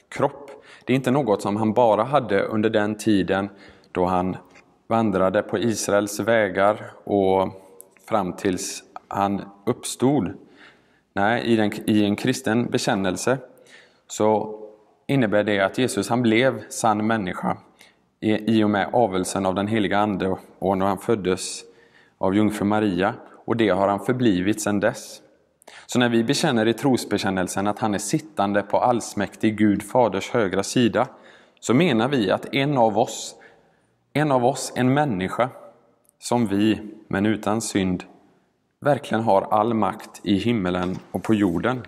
kropp. 0.08 0.50
Det 0.85 0.92
är 0.92 0.96
inte 0.96 1.11
något 1.11 1.42
som 1.42 1.56
han 1.56 1.73
bara 1.73 2.04
hade 2.04 2.42
under 2.42 2.70
den 2.70 2.94
tiden 2.94 3.49
då 3.92 4.04
han 4.04 4.37
vandrade 4.87 5.42
på 5.42 5.58
Israels 5.58 6.20
vägar 6.20 6.90
och 7.04 7.49
fram 8.08 8.32
tills 8.32 8.82
han 9.08 9.42
uppstod. 9.66 10.32
Nej, 11.12 11.44
i, 11.44 11.56
den, 11.56 11.73
i 11.87 12.04
en 12.04 12.16
kristen 12.16 12.66
bekännelse 12.66 13.38
så 14.06 14.61
innebär 15.06 15.44
det 15.44 15.61
att 15.61 15.78
Jesus 15.78 16.08
han 16.08 16.23
blev 16.23 16.68
sann 16.68 17.06
människa 17.06 17.56
i, 18.20 18.58
i 18.58 18.64
och 18.64 18.70
med 18.70 18.88
avelsen 18.92 19.46
av 19.46 19.54
den 19.54 19.66
heliga 19.66 19.99
Ande 19.99 20.37
och 20.58 20.78
när 20.78 20.87
han 20.87 20.99
föddes 20.99 21.64
av 22.18 22.35
jungfru 22.35 22.64
Maria 22.64 23.14
och 23.44 23.56
det 23.56 23.68
har 23.68 23.88
han 23.88 24.00
förblivit 24.00 24.61
sedan 24.61 24.80
dess. 24.80 25.23
Så 25.87 25.99
när 25.99 26.08
vi 26.08 26.25
bekänner 26.25 26.68
i 26.68 26.75
trosbekännelsen 26.75 27.66
att 27.66 27.78
han 27.78 27.94
är 27.94 27.99
sittande 27.99 28.62
på 28.62 28.78
allsmäktig 28.78 29.58
Gud 29.58 29.82
Faders 29.82 30.30
högra 30.30 30.62
sida 30.62 31.08
så 31.61 31.75
menar 31.75 32.08
vi 32.08 32.30
att 32.30 32.54
en 32.54 32.78
av 32.78 32.99
oss, 32.99 33.35
en 34.12 34.32
av 34.32 34.44
oss, 34.44 34.73
en 34.76 34.94
människa 34.94 35.49
som 36.18 36.46
vi, 36.46 36.80
men 37.08 37.26
utan 37.26 37.61
synd, 37.61 38.04
verkligen 38.80 39.25
har 39.25 39.42
all 39.42 39.75
makt 39.75 40.20
i 40.23 40.37
himmelen 40.37 40.99
och 41.11 41.23
på 41.23 41.35
jorden. 41.35 41.82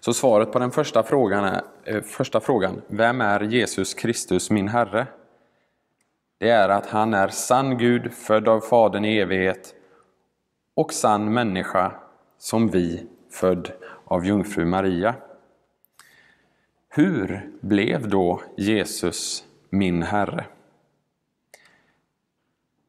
Så 0.00 0.14
svaret 0.14 0.52
på 0.52 0.58
den 0.58 0.70
första 0.70 1.02
frågan, 1.02 1.44
är, 1.44 1.62
eh, 1.84 2.00
första 2.02 2.40
frågan, 2.40 2.82
vem 2.88 3.20
är 3.20 3.40
Jesus 3.40 3.94
Kristus 3.94 4.50
min 4.50 4.68
Herre? 4.68 5.06
Det 6.38 6.50
är 6.50 6.68
att 6.68 6.86
han 6.86 7.14
är 7.14 7.28
sann 7.28 7.78
Gud, 7.78 8.12
född 8.12 8.48
av 8.48 8.60
Fadern 8.60 9.04
i 9.04 9.18
evighet 9.18 9.74
och 10.74 10.92
sann 10.92 11.34
människa 11.34 11.92
som 12.38 12.68
vi, 12.68 13.06
född 13.30 13.72
av 14.04 14.26
jungfru 14.26 14.64
Maria. 14.64 15.14
Hur 16.88 17.50
blev 17.60 18.08
då 18.08 18.42
Jesus 18.56 19.44
min 19.70 20.02
Herre? 20.02 20.44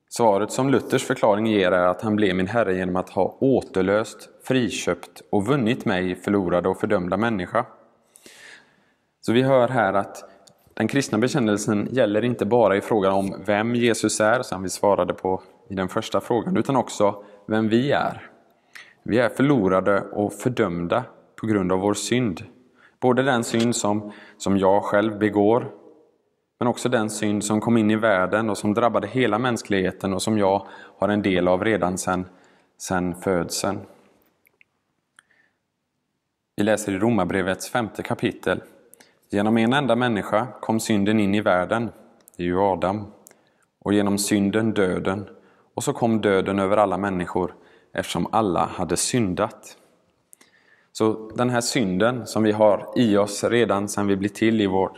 Svaret 0.10 0.52
som 0.52 0.70
Luthers 0.70 1.04
förklaring 1.04 1.48
ger 1.48 1.72
är 1.72 1.88
att 1.88 2.02
han 2.02 2.16
blev 2.16 2.36
min 2.36 2.48
Herre 2.48 2.76
genom 2.76 2.96
att 2.96 3.10
ha 3.10 3.38
återlöst, 3.40 4.30
friköpt 4.44 5.22
och 5.30 5.48
vunnit 5.48 5.86
mig, 5.86 6.16
förlorade 6.16 6.70
och 6.70 6.80
fördömda 6.80 7.18
människa. 7.18 7.66
Så 9.22 9.34
vi 9.34 9.42
hör 9.42 9.68
här 9.68 9.94
att 9.94 10.24
den 10.74 10.88
kristna 10.88 11.18
bekännelsen 11.18 11.88
gäller 11.92 12.24
inte 12.24 12.46
bara 12.46 12.78
i 12.78 12.82
frågan 12.82 13.14
om 13.14 13.36
vem 13.46 13.76
Jesus 13.76 14.22
är, 14.22 14.42
som 14.42 14.64
vi 14.64 14.70
svarade 14.70 15.14
på 15.14 15.42
i 15.70 15.76
den 15.76 15.90
första 15.90 16.22
frågan, 16.22 16.58
utan 16.58 16.76
också 16.76 17.24
vem 17.48 17.70
vi 17.70 17.92
är. 17.92 18.30
Vi 19.04 19.20
är 19.20 19.30
förlorade 19.30 20.02
och 20.02 20.34
fördömda 20.34 21.04
på 21.36 21.48
grund 21.48 21.72
av 21.72 21.80
vår 21.80 21.94
synd. 21.94 22.46
Både 23.00 23.24
den 23.24 23.44
synd 23.44 23.76
som, 23.76 24.12
som 24.38 24.58
jag 24.58 24.84
själv 24.84 25.18
begår, 25.20 25.72
men 26.60 26.68
också 26.68 26.90
den 26.90 27.10
synd 27.10 27.44
som 27.44 27.62
kom 27.62 27.78
in 27.78 27.92
i 27.92 27.96
världen 27.96 28.50
och 28.50 28.58
som 28.58 28.74
drabbade 28.74 29.08
hela 29.08 29.40
mänskligheten 29.40 30.14
och 30.14 30.22
som 30.22 30.38
jag 30.38 30.68
har 30.98 31.10
en 31.10 31.22
del 31.22 31.48
av 31.48 31.64
redan 31.64 31.98
sedan 31.98 32.26
sen 32.78 33.16
födseln. 33.16 33.80
Vi 36.56 36.64
läser 36.64 36.92
i 36.92 36.98
Romarbrevets 36.98 37.70
femte 37.70 38.04
kapitel. 38.04 38.62
Genom 39.30 39.58
en 39.58 39.74
enda 39.74 39.96
människa 39.96 40.48
kom 40.62 40.80
synden 40.80 41.20
in 41.20 41.36
i 41.36 41.42
världen, 41.42 41.90
det 42.38 42.44
är 42.44 42.48
ju 42.48 42.60
Adam, 42.60 43.06
och 43.80 43.94
genom 43.94 44.18
synden 44.18 44.74
döden, 44.74 45.30
och 45.74 45.84
så 45.84 45.94
kom 45.94 46.22
döden 46.22 46.60
över 46.60 46.78
alla 46.78 46.98
människor 46.98 47.56
eftersom 47.94 48.28
alla 48.32 48.66
hade 48.66 48.98
syndat. 48.98 49.78
Så 50.92 51.32
den 51.36 51.50
här 51.50 51.62
synden 51.62 52.28
som 52.28 52.44
vi 52.44 52.52
har 52.52 52.90
i 52.96 53.18
oss 53.18 53.44
redan 53.44 53.90
sedan 53.90 54.08
vi 54.08 54.16
blir 54.16 54.30
till 54.30 54.62
i, 54.62 54.68
vår, 54.68 54.92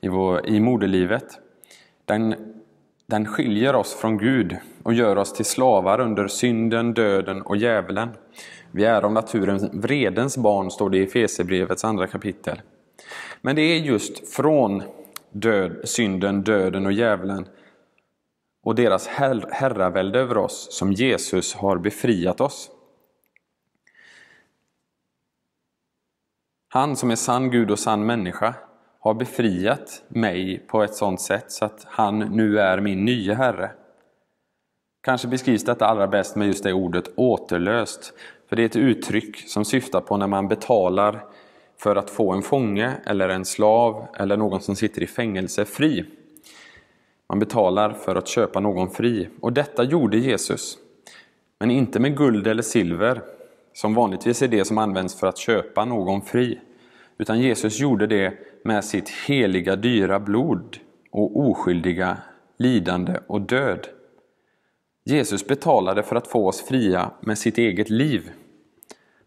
i, 0.00 0.08
vår, 0.08 0.46
i 0.46 0.60
moderlivet, 0.60 1.24
den, 2.04 2.34
den 3.06 3.26
skiljer 3.26 3.74
oss 3.74 3.94
från 3.94 4.18
Gud 4.18 4.56
och 4.82 4.94
gör 4.94 5.18
oss 5.18 5.32
till 5.32 5.44
slavar 5.44 6.00
under 6.00 6.28
synden, 6.28 6.94
döden 6.94 7.42
och 7.42 7.56
djävulen. 7.56 8.08
Vi 8.70 8.84
är 8.84 9.02
av 9.02 9.12
naturen 9.12 9.70
vredens 9.72 10.36
barn, 10.36 10.70
står 10.70 10.90
det 10.90 10.98
i 10.98 11.02
Efesierbrevets 11.02 11.84
andra 11.84 12.06
kapitel. 12.06 12.60
Men 13.42 13.56
det 13.56 13.62
är 13.62 13.78
just 13.78 14.34
från 14.34 14.82
död, 15.30 15.76
synden, 15.84 16.42
döden 16.42 16.86
och 16.86 16.92
djävulen 16.92 17.46
och 18.68 18.74
deras 18.74 19.06
her 19.06 19.48
herravälde 19.50 20.20
över 20.20 20.36
oss 20.36 20.68
som 20.70 20.92
Jesus 20.92 21.54
har 21.54 21.78
befriat 21.78 22.40
oss. 22.40 22.70
Han 26.68 26.96
som 26.96 27.10
är 27.10 27.16
sann 27.16 27.50
Gud 27.50 27.70
och 27.70 27.78
sann 27.78 28.06
människa 28.06 28.54
har 29.00 29.14
befriat 29.14 30.02
mig 30.08 30.58
på 30.58 30.82
ett 30.82 30.94
sådant 30.94 31.20
sätt 31.20 31.52
så 31.52 31.64
att 31.64 31.86
han 31.88 32.18
nu 32.18 32.58
är 32.58 32.80
min 32.80 33.04
nya 33.04 33.34
Herre. 33.34 33.70
Kanske 35.02 35.28
beskrivs 35.28 35.64
detta 35.64 35.86
allra 35.86 36.06
bäst 36.06 36.36
med 36.36 36.46
just 36.46 36.64
det 36.64 36.72
ordet 36.72 37.04
återlöst. 37.16 38.12
För 38.48 38.56
det 38.56 38.62
är 38.62 38.66
ett 38.66 38.76
uttryck 38.76 39.48
som 39.48 39.64
syftar 39.64 40.00
på 40.00 40.16
när 40.16 40.26
man 40.26 40.48
betalar 40.48 41.24
för 41.78 41.96
att 41.96 42.10
få 42.10 42.32
en 42.32 42.42
fånge 42.42 42.92
eller 43.06 43.28
en 43.28 43.44
slav 43.44 44.06
eller 44.16 44.36
någon 44.36 44.60
som 44.60 44.76
sitter 44.76 45.02
i 45.02 45.06
fängelse 45.06 45.64
fri. 45.64 46.17
Man 47.28 47.38
betalar 47.38 47.92
för 47.92 48.16
att 48.16 48.28
köpa 48.28 48.60
någon 48.60 48.90
fri. 48.90 49.28
Och 49.40 49.52
detta 49.52 49.84
gjorde 49.84 50.18
Jesus. 50.18 50.78
Men 51.58 51.70
inte 51.70 52.00
med 52.00 52.16
guld 52.16 52.46
eller 52.46 52.62
silver, 52.62 53.22
som 53.72 53.94
vanligtvis 53.94 54.42
är 54.42 54.48
det 54.48 54.64
som 54.64 54.78
används 54.78 55.20
för 55.20 55.26
att 55.26 55.38
köpa 55.38 55.84
någon 55.84 56.22
fri. 56.22 56.60
Utan 57.18 57.40
Jesus 57.40 57.80
gjorde 57.80 58.06
det 58.06 58.34
med 58.64 58.84
sitt 58.84 59.08
heliga 59.08 59.76
dyra 59.76 60.20
blod 60.20 60.78
och 61.10 61.40
oskyldiga 61.40 62.18
lidande 62.56 63.20
och 63.26 63.40
död. 63.40 63.88
Jesus 65.04 65.46
betalade 65.46 66.02
för 66.02 66.16
att 66.16 66.26
få 66.26 66.48
oss 66.48 66.62
fria 66.62 67.10
med 67.20 67.38
sitt 67.38 67.58
eget 67.58 67.90
liv. 67.90 68.30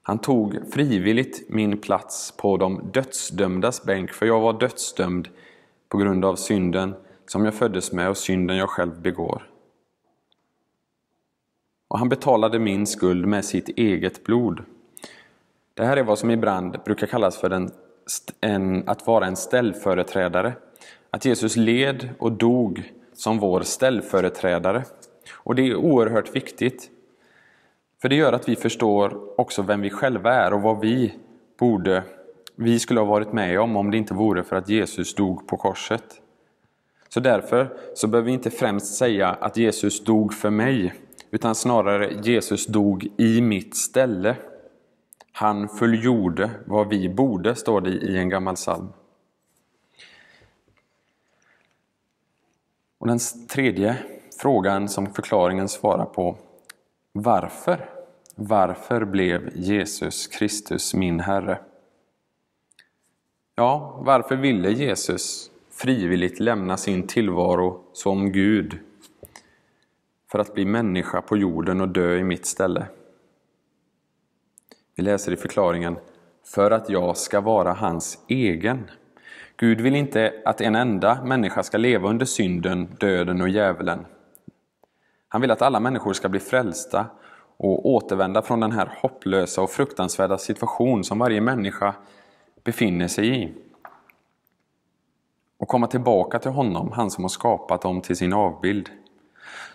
Han 0.01 0.19
tog 0.19 0.59
frivilligt 0.73 1.49
min 1.49 1.77
plats 1.77 2.33
på 2.37 2.57
de 2.57 2.91
dödsdömdas 2.93 3.83
bänk, 3.83 4.11
för 4.11 4.25
jag 4.25 4.39
var 4.39 4.59
dödsdömd 4.59 5.27
på 5.89 5.97
grund 5.97 6.25
av 6.25 6.35
synden 6.35 6.93
som 7.31 7.45
jag 7.45 7.53
föddes 7.53 7.91
med 7.91 8.09
och 8.09 8.17
synden 8.17 8.57
jag 8.57 8.69
själv 8.69 9.01
begår. 9.01 9.43
Och 11.87 11.99
han 11.99 12.09
betalade 12.09 12.59
min 12.59 12.87
skuld 12.87 13.25
med 13.27 13.45
sitt 13.45 13.69
eget 13.69 14.23
blod. 14.23 14.63
Det 15.73 15.85
här 15.85 15.97
är 15.97 16.03
vad 16.03 16.19
som 16.19 16.31
ibland 16.31 16.77
brukar 16.85 17.07
kallas 17.07 17.37
för 17.37 17.49
en, 17.49 17.71
en, 18.41 18.89
att 18.89 19.07
vara 19.07 19.27
en 19.27 19.35
ställföreträdare. 19.35 20.53
Att 21.09 21.25
Jesus 21.25 21.55
led 21.55 22.09
och 22.19 22.31
dog 22.31 22.91
som 23.13 23.39
vår 23.39 23.61
ställföreträdare. 23.61 24.83
Och 25.33 25.55
det 25.55 25.67
är 25.67 25.75
oerhört 25.75 26.35
viktigt. 26.35 26.89
För 28.01 28.09
det 28.09 28.15
gör 28.15 28.33
att 28.33 28.49
vi 28.49 28.55
förstår 28.55 29.39
också 29.41 29.61
vem 29.61 29.81
vi 29.81 29.89
själva 29.89 30.33
är 30.33 30.53
och 30.53 30.61
vad 30.61 30.79
vi 30.79 31.13
borde, 31.59 32.03
vi 32.55 32.79
skulle 32.79 32.99
ha 32.99 33.07
varit 33.07 33.33
med 33.33 33.59
om 33.59 33.75
om 33.75 33.91
det 33.91 33.97
inte 33.97 34.13
vore 34.13 34.43
för 34.43 34.55
att 34.55 34.69
Jesus 34.69 35.15
dog 35.15 35.47
på 35.47 35.57
korset. 35.57 36.20
Så 37.13 37.19
därför 37.19 37.77
så 37.93 38.07
behöver 38.07 38.25
vi 38.25 38.33
inte 38.33 38.51
främst 38.51 38.95
säga 38.95 39.27
att 39.27 39.57
Jesus 39.57 40.03
dog 40.03 40.33
för 40.33 40.49
mig, 40.49 40.93
utan 41.31 41.55
snarare 41.55 42.13
Jesus 42.23 42.65
dog 42.65 43.07
i 43.17 43.41
mitt 43.41 43.75
ställe. 43.75 44.35
Han 45.31 45.69
fullgjorde 45.69 46.51
vad 46.65 46.89
vi 46.89 47.09
borde, 47.09 47.55
står 47.55 47.81
det 47.81 47.89
i 47.89 48.17
en 48.17 48.29
gammal 48.29 48.55
psalm. 48.55 48.87
Och 52.97 53.07
den 53.07 53.19
tredje 53.49 53.97
frågan 54.41 54.89
som 54.89 55.13
förklaringen 55.13 55.69
svarar 55.69 56.05
på, 56.05 56.37
varför? 57.11 57.89
Varför 58.35 59.05
blev 59.05 59.51
Jesus 59.55 60.27
Kristus 60.27 60.93
min 60.93 61.19
Herre? 61.19 61.59
Ja, 63.55 64.01
varför 64.05 64.35
ville 64.35 64.71
Jesus 64.71 65.51
frivilligt 65.71 66.39
lämna 66.39 66.77
sin 66.77 67.07
tillvaro 67.07 67.83
som 67.93 68.31
Gud 68.31 68.79
för 70.31 70.39
att 70.39 70.53
bli 70.53 70.65
människa 70.65 71.21
på 71.21 71.37
jorden 71.37 71.81
och 71.81 71.87
dö 71.87 72.17
i 72.17 72.23
mitt 72.23 72.45
ställe. 72.45 72.85
Vi 74.95 75.03
läser 75.03 75.31
i 75.31 75.35
förklaringen 75.35 75.97
för 76.45 76.71
att 76.71 76.89
jag 76.89 77.17
ska 77.17 77.41
vara 77.41 77.73
hans 77.73 78.19
egen. 78.27 78.89
Gud 79.57 79.81
vill 79.81 79.95
inte 79.95 80.33
att 80.45 80.61
en 80.61 80.75
enda 80.75 81.23
människa 81.23 81.63
ska 81.63 81.77
leva 81.77 82.09
under 82.09 82.25
synden, 82.25 82.95
döden 82.99 83.41
och 83.41 83.49
djävulen. 83.49 84.05
Han 85.27 85.41
vill 85.41 85.51
att 85.51 85.61
alla 85.61 85.79
människor 85.79 86.13
ska 86.13 86.29
bli 86.29 86.39
frälsta 86.39 87.05
och 87.57 87.89
återvända 87.89 88.41
från 88.41 88.59
den 88.59 88.71
här 88.71 88.91
hopplösa 89.01 89.61
och 89.61 89.69
fruktansvärda 89.69 90.37
situation 90.37 91.03
som 91.03 91.19
varje 91.19 91.41
människa 91.41 91.95
befinner 92.63 93.07
sig 93.07 93.43
i 93.43 93.53
och 95.61 95.67
komma 95.67 95.87
tillbaka 95.87 96.39
till 96.39 96.51
honom, 96.51 96.91
han 96.91 97.11
som 97.11 97.23
har 97.23 97.29
skapat 97.29 97.81
dem 97.81 98.01
till 98.01 98.15
sin 98.15 98.33
avbild. 98.33 98.89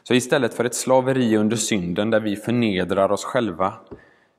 Så 0.02 0.14
istället 0.14 0.54
för 0.54 0.64
ett 0.64 0.74
slaveri 0.74 1.36
under 1.36 1.56
synden 1.56 2.10
där 2.10 2.20
vi 2.20 2.36
förnedrar 2.36 3.12
oss 3.12 3.24
själva 3.24 3.74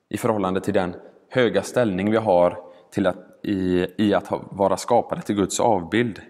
i 0.10 0.18
förhållande 0.18 0.62
till 0.62 0.74
den 0.74 0.96
höga 1.30 1.64
ställning 1.64 2.12
vi 2.12 2.18
har 2.18 2.58
till 2.92 3.08
att, 3.08 3.18
i, 3.44 3.88
i 3.98 4.14
att 4.14 4.32
vara 4.50 4.78
skapade 4.78 5.22
till 5.22 5.36
Guds 5.36 5.60
avbild, 5.60 6.22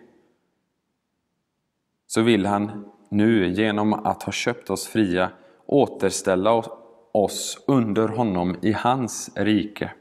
så 2.08 2.22
vill 2.22 2.46
han 2.46 2.92
nu 3.10 3.50
genom 3.50 3.94
att 3.94 4.24
ha 4.24 4.32
köpt 4.32 4.70
oss 4.70 4.88
fria 4.88 5.30
återställa 5.66 6.64
oss 7.12 7.64
under 7.68 8.08
honom 8.08 8.56
i 8.62 8.72
hans 8.72 9.32
rike. 9.36 9.92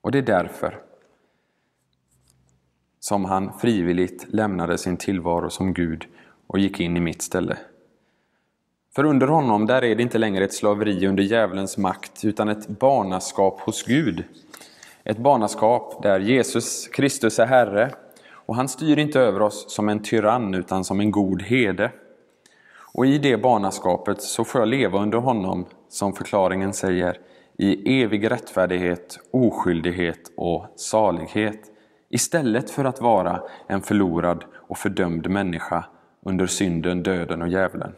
Och 0.00 0.12
det 0.12 0.18
är 0.18 0.22
därför 0.22 0.93
som 3.04 3.24
han 3.24 3.52
frivilligt 3.58 4.26
lämnade 4.28 4.78
sin 4.78 4.96
tillvaro 4.96 5.50
som 5.50 5.74
Gud 5.74 6.04
och 6.46 6.58
gick 6.58 6.80
in 6.80 6.96
i 6.96 7.00
mitt 7.00 7.22
ställe. 7.22 7.56
För 8.94 9.04
under 9.04 9.26
honom 9.26 9.66
där 9.66 9.84
är 9.84 9.96
det 9.96 10.02
inte 10.02 10.18
längre 10.18 10.44
ett 10.44 10.54
slaveri 10.54 11.06
under 11.06 11.22
djävulens 11.22 11.78
makt 11.78 12.24
utan 12.24 12.48
ett 12.48 12.68
barnaskap 12.68 13.60
hos 13.60 13.82
Gud. 13.82 14.24
Ett 15.04 15.18
barnaskap 15.18 16.02
där 16.02 16.20
Jesus 16.20 16.88
Kristus 16.88 17.38
är 17.38 17.46
Herre 17.46 17.90
och 18.30 18.56
han 18.56 18.68
styr 18.68 18.98
inte 18.98 19.20
över 19.20 19.42
oss 19.42 19.74
som 19.74 19.88
en 19.88 20.02
tyrann 20.02 20.54
utan 20.54 20.84
som 20.84 21.00
en 21.00 21.10
god 21.10 21.42
herde. 21.42 21.90
Och 22.94 23.06
i 23.06 23.18
det 23.18 23.36
barnaskapet 23.36 24.22
så 24.22 24.44
får 24.44 24.60
jag 24.60 24.68
leva 24.68 25.02
under 25.02 25.18
honom, 25.18 25.66
som 25.88 26.12
förklaringen 26.12 26.72
säger, 26.72 27.18
i 27.58 28.02
evig 28.02 28.30
rättfärdighet, 28.30 29.18
oskyldighet 29.30 30.32
och 30.36 30.66
salighet. 30.76 31.70
Istället 32.14 32.70
för 32.70 32.84
att 32.84 33.00
vara 33.00 33.42
en 33.66 33.82
förlorad 33.82 34.44
och 34.54 34.78
fördömd 34.78 35.30
människa 35.30 35.84
under 36.22 36.46
synden, 36.46 37.02
döden 37.02 37.42
och 37.42 37.48
djävulen. 37.48 37.92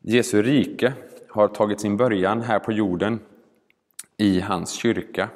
Jesu 0.00 0.42
rike 0.42 0.92
har 1.28 1.48
tagit 1.48 1.80
sin 1.80 1.96
början 1.96 2.42
här 2.42 2.58
på 2.58 2.72
jorden 2.72 3.20
i 4.16 4.40
hans 4.40 4.72
kyrka. 4.72 5.28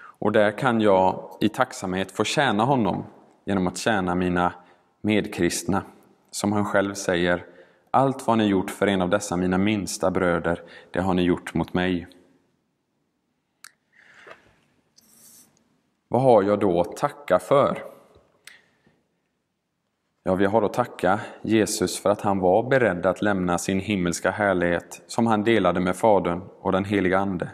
Och 0.00 0.32
där 0.32 0.50
kan 0.50 0.80
jag 0.80 1.36
i 1.40 1.48
tacksamhet 1.48 2.12
få 2.12 2.24
tjäna 2.24 2.64
honom 2.64 3.04
genom 3.44 3.66
att 3.66 3.78
tjäna 3.78 4.14
mina 4.14 4.52
medkristna. 5.00 5.82
Som 6.30 6.52
han 6.52 6.64
själv 6.64 6.94
säger, 6.94 7.44
allt 7.90 8.26
vad 8.26 8.38
ni 8.38 8.46
gjort 8.46 8.70
för 8.70 8.86
en 8.86 9.02
av 9.02 9.10
dessa 9.10 9.36
mina 9.36 9.58
minsta 9.58 10.10
bröder, 10.10 10.62
det 10.90 11.00
har 11.00 11.14
ni 11.14 11.22
gjort 11.22 11.54
mot 11.54 11.74
mig. 11.74 12.06
Vad 16.08 16.22
har 16.22 16.42
jag 16.42 16.60
då 16.60 16.80
att 16.80 16.96
tacka 16.96 17.38
för? 17.38 17.84
Ja, 20.22 20.34
vi 20.34 20.46
har 20.46 20.62
att 20.62 20.72
tacka 20.72 21.20
Jesus 21.42 21.98
för 21.98 22.10
att 22.10 22.20
han 22.20 22.38
var 22.38 22.62
beredd 22.62 23.06
att 23.06 23.22
lämna 23.22 23.58
sin 23.58 23.80
himmelska 23.80 24.30
härlighet 24.30 25.02
som 25.06 25.26
han 25.26 25.44
delade 25.44 25.80
med 25.80 25.96
Fadern 25.96 26.42
och 26.60 26.72
den 26.72 26.84
heliga 26.84 27.18
Ande 27.18 27.50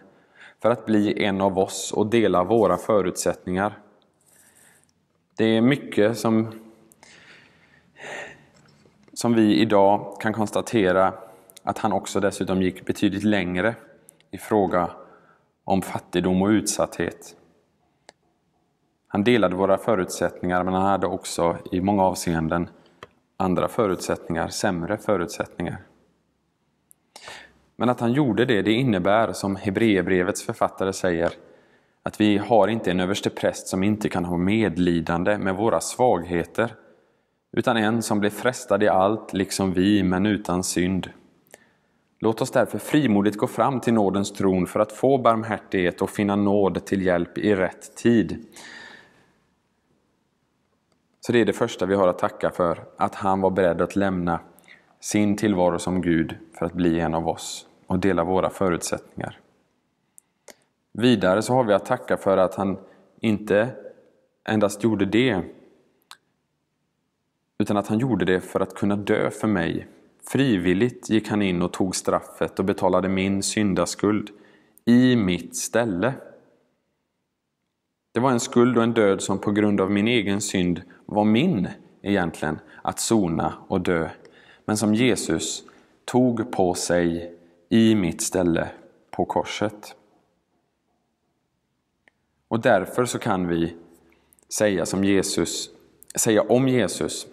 för 0.63 0.71
att 0.71 0.87
bli 0.87 1.25
en 1.25 1.41
av 1.41 1.59
oss 1.59 1.93
och 1.93 2.07
dela 2.07 2.45
våra 2.45 2.77
förutsättningar. 2.77 3.79
Det 5.37 5.45
är 5.45 5.61
mycket 5.61 6.19
som, 6.19 6.61
som 9.13 9.35
vi 9.35 9.61
idag 9.61 10.17
kan 10.21 10.33
konstatera 10.33 11.15
att 11.63 11.79
han 11.79 11.93
också 11.93 12.21
dessutom 12.21 12.63
gick 12.63 12.87
betydligt 12.87 13.25
längre 13.25 13.75
i 14.31 14.39
fråga 14.39 14.91
om 15.65 15.83
fattigdom 15.83 16.43
och 16.43 16.49
utsatthet. 16.49 17.37
Han 19.15 19.25
delade 19.25 19.57
våra 19.57 19.79
förutsättningar 19.79 20.65
men 20.65 20.75
han 20.75 20.83
hade 20.83 21.07
också 21.07 21.57
i 21.73 21.81
många 21.81 22.03
avseenden 22.03 22.69
andra 23.37 23.69
förutsättningar, 23.69 24.49
sämre 24.49 24.97
förutsättningar. 24.97 25.79
Men 27.77 27.89
att 27.89 28.01
han 28.01 28.13
gjorde 28.13 28.45
det, 28.45 28.63
det 28.63 28.73
innebär, 28.73 29.33
som 29.33 29.57
Hebreerbrevets 29.57 30.43
författare 30.43 30.93
säger, 30.93 31.33
att 32.03 32.21
vi 32.21 32.39
har 32.39 32.69
inte 32.69 32.91
en 32.91 33.01
överste 33.01 33.31
präst 33.31 33.69
som 33.69 33.83
inte 33.83 34.09
kan 34.09 34.25
ha 34.25 34.37
medlidande 34.37 35.39
med 35.39 35.57
våra 35.57 35.81
svagheter, 35.81 36.75
utan 37.57 37.77
en 37.77 38.03
som 38.03 38.21
blir 38.21 38.31
frestad 38.31 38.83
i 38.83 38.89
allt, 38.89 39.33
liksom 39.33 39.73
vi, 39.73 40.03
men 40.03 40.27
utan 40.27 40.65
synd. 40.65 41.11
Låt 42.21 42.41
oss 42.41 42.51
därför 42.51 42.79
frimodigt 42.79 43.37
gå 43.37 43.47
fram 43.47 43.81
till 43.81 43.95
nådens 43.95 44.33
tron 44.33 44.67
för 44.67 44.81
att 44.81 44.93
få 44.93 45.19
barmhärtighet 45.19 46.03
och 46.03 46.11
finna 46.11 46.37
nåd 46.37 46.87
till 46.87 47.03
hjälp 47.03 47.39
i 47.39 47.55
rätt 47.55 47.97
tid. 47.97 48.47
Så 51.27 51.33
det 51.33 51.41
är 51.41 51.45
det 51.45 51.53
första 51.53 51.87
vi 51.87 51.95
har 51.95 52.09
att 52.09 52.19
tacka 52.19 52.51
för, 52.51 52.85
att 52.97 53.15
han 53.15 53.41
var 53.41 53.51
beredd 53.51 53.81
att 53.81 53.97
lämna 53.97 54.41
sin 55.01 55.37
tillvaro 55.37 55.79
som 55.79 56.03
Gud 56.03 56.37
för 56.59 56.67
att 56.67 56.73
bli 56.73 57.01
en 57.01 57.15
av 57.15 57.29
oss 57.29 57.67
och 57.87 57.99
dela 57.99 58.25
våra 58.25 58.51
förutsättningar. 58.51 59.39
Vidare 60.93 61.43
så 61.43 61.53
har 61.53 61.65
vi 61.65 61.73
att 61.73 61.87
tacka 61.87 62.17
för 62.17 62.37
att 62.37 62.55
han 62.55 62.79
inte 63.21 63.69
endast 64.49 64.85
gjorde 64.85 65.05
det, 65.05 65.43
utan 67.59 67.77
att 67.77 67.89
han 67.89 67.99
gjorde 67.99 68.25
det 68.25 68.41
för 68.41 68.61
att 68.61 68.75
kunna 68.75 68.97
dö 68.97 69.31
för 69.31 69.49
mig. 69.49 69.87
Frivilligt 70.27 71.11
gick 71.11 71.29
han 71.29 71.43
in 71.43 71.63
och 71.63 71.73
tog 71.73 71.97
straffet 71.97 72.59
och 72.59 72.65
betalade 72.65 73.09
min 73.09 73.43
syndaskuld 73.43 74.31
i 74.85 75.17
mitt 75.17 75.57
ställe. 75.57 76.15
Det 78.15 78.21
var 78.21 78.31
en 78.31 78.41
skuld 78.41 78.77
och 78.77 78.83
en 78.83 78.93
död 78.93 79.23
som 79.23 79.39
på 79.39 79.51
grund 79.51 79.81
av 79.81 79.91
min 79.91 80.09
egen 80.09 80.41
synd 80.41 80.83
var 81.07 81.25
min 81.25 81.69
egentligen 82.03 82.59
att 82.83 83.01
sona 83.01 83.55
och 83.69 83.81
dö 83.81 84.09
men 84.65 84.77
som 84.77 84.95
Jesus 84.95 85.63
tog 86.05 86.53
på 86.53 86.75
sig 86.75 87.35
i 87.69 87.95
mitt 87.95 88.23
ställe 88.23 88.69
på 89.11 89.25
korset. 89.25 89.97
Och 92.49 92.61
därför 92.61 93.05
så 93.05 93.19
kan 93.19 93.49
vi 93.49 93.77
säga 94.49 94.87
som 94.87 95.05
Jesus, 95.05 95.71
säga 96.15 96.43
om 96.43 96.69
Jesus, 96.69 97.27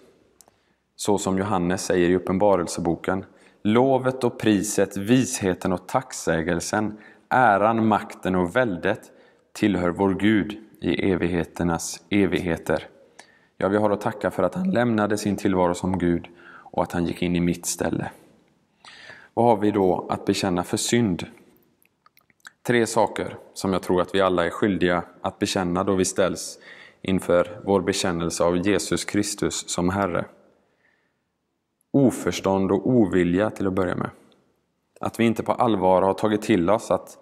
så 0.96 1.18
som 1.18 1.38
Johannes 1.38 1.84
säger 1.84 2.10
i 2.10 2.16
Uppenbarelseboken. 2.16 3.24
Lovet 3.62 4.24
och 4.24 4.38
priset, 4.38 4.96
visheten 4.96 5.72
och 5.72 5.88
tacksägelsen, 5.88 6.98
äran, 7.28 7.86
makten 7.86 8.34
och 8.34 8.56
väldet 8.56 9.10
tillhör 9.52 9.90
vår 9.90 10.14
Gud 10.14 10.71
i 10.82 11.10
evigheternas 11.10 12.02
evigheter. 12.10 12.86
Ja, 13.56 13.68
vi 13.68 13.76
har 13.76 13.90
att 13.90 14.00
tacka 14.00 14.30
för 14.30 14.42
att 14.42 14.54
han 14.54 14.70
lämnade 14.70 15.18
sin 15.18 15.36
tillvaro 15.36 15.74
som 15.74 15.98
Gud 15.98 16.28
och 16.72 16.82
att 16.82 16.92
han 16.92 17.06
gick 17.06 17.22
in 17.22 17.36
i 17.36 17.40
mitt 17.40 17.66
ställe. 17.66 18.10
Vad 19.34 19.46
har 19.46 19.56
vi 19.56 19.70
då 19.70 20.06
att 20.10 20.24
bekänna 20.24 20.64
för 20.64 20.76
synd? 20.76 21.26
Tre 22.66 22.86
saker 22.86 23.36
som 23.54 23.72
jag 23.72 23.82
tror 23.82 24.00
att 24.00 24.14
vi 24.14 24.20
alla 24.20 24.46
är 24.46 24.50
skyldiga 24.50 25.04
att 25.20 25.38
bekänna 25.38 25.84
då 25.84 25.94
vi 25.94 26.04
ställs 26.04 26.58
inför 27.02 27.60
vår 27.64 27.80
bekännelse 27.80 28.44
av 28.44 28.56
Jesus 28.56 29.04
Kristus 29.04 29.68
som 29.68 29.88
Herre. 29.88 30.24
Oförstånd 31.92 32.72
och 32.72 32.86
ovilja 32.86 33.50
till 33.50 33.66
att 33.66 33.72
börja 33.72 33.96
med. 33.96 34.10
Att 35.00 35.20
vi 35.20 35.24
inte 35.24 35.42
på 35.42 35.52
allvar 35.52 36.02
har 36.02 36.14
tagit 36.14 36.42
till 36.42 36.70
oss 36.70 36.90
att 36.90 37.18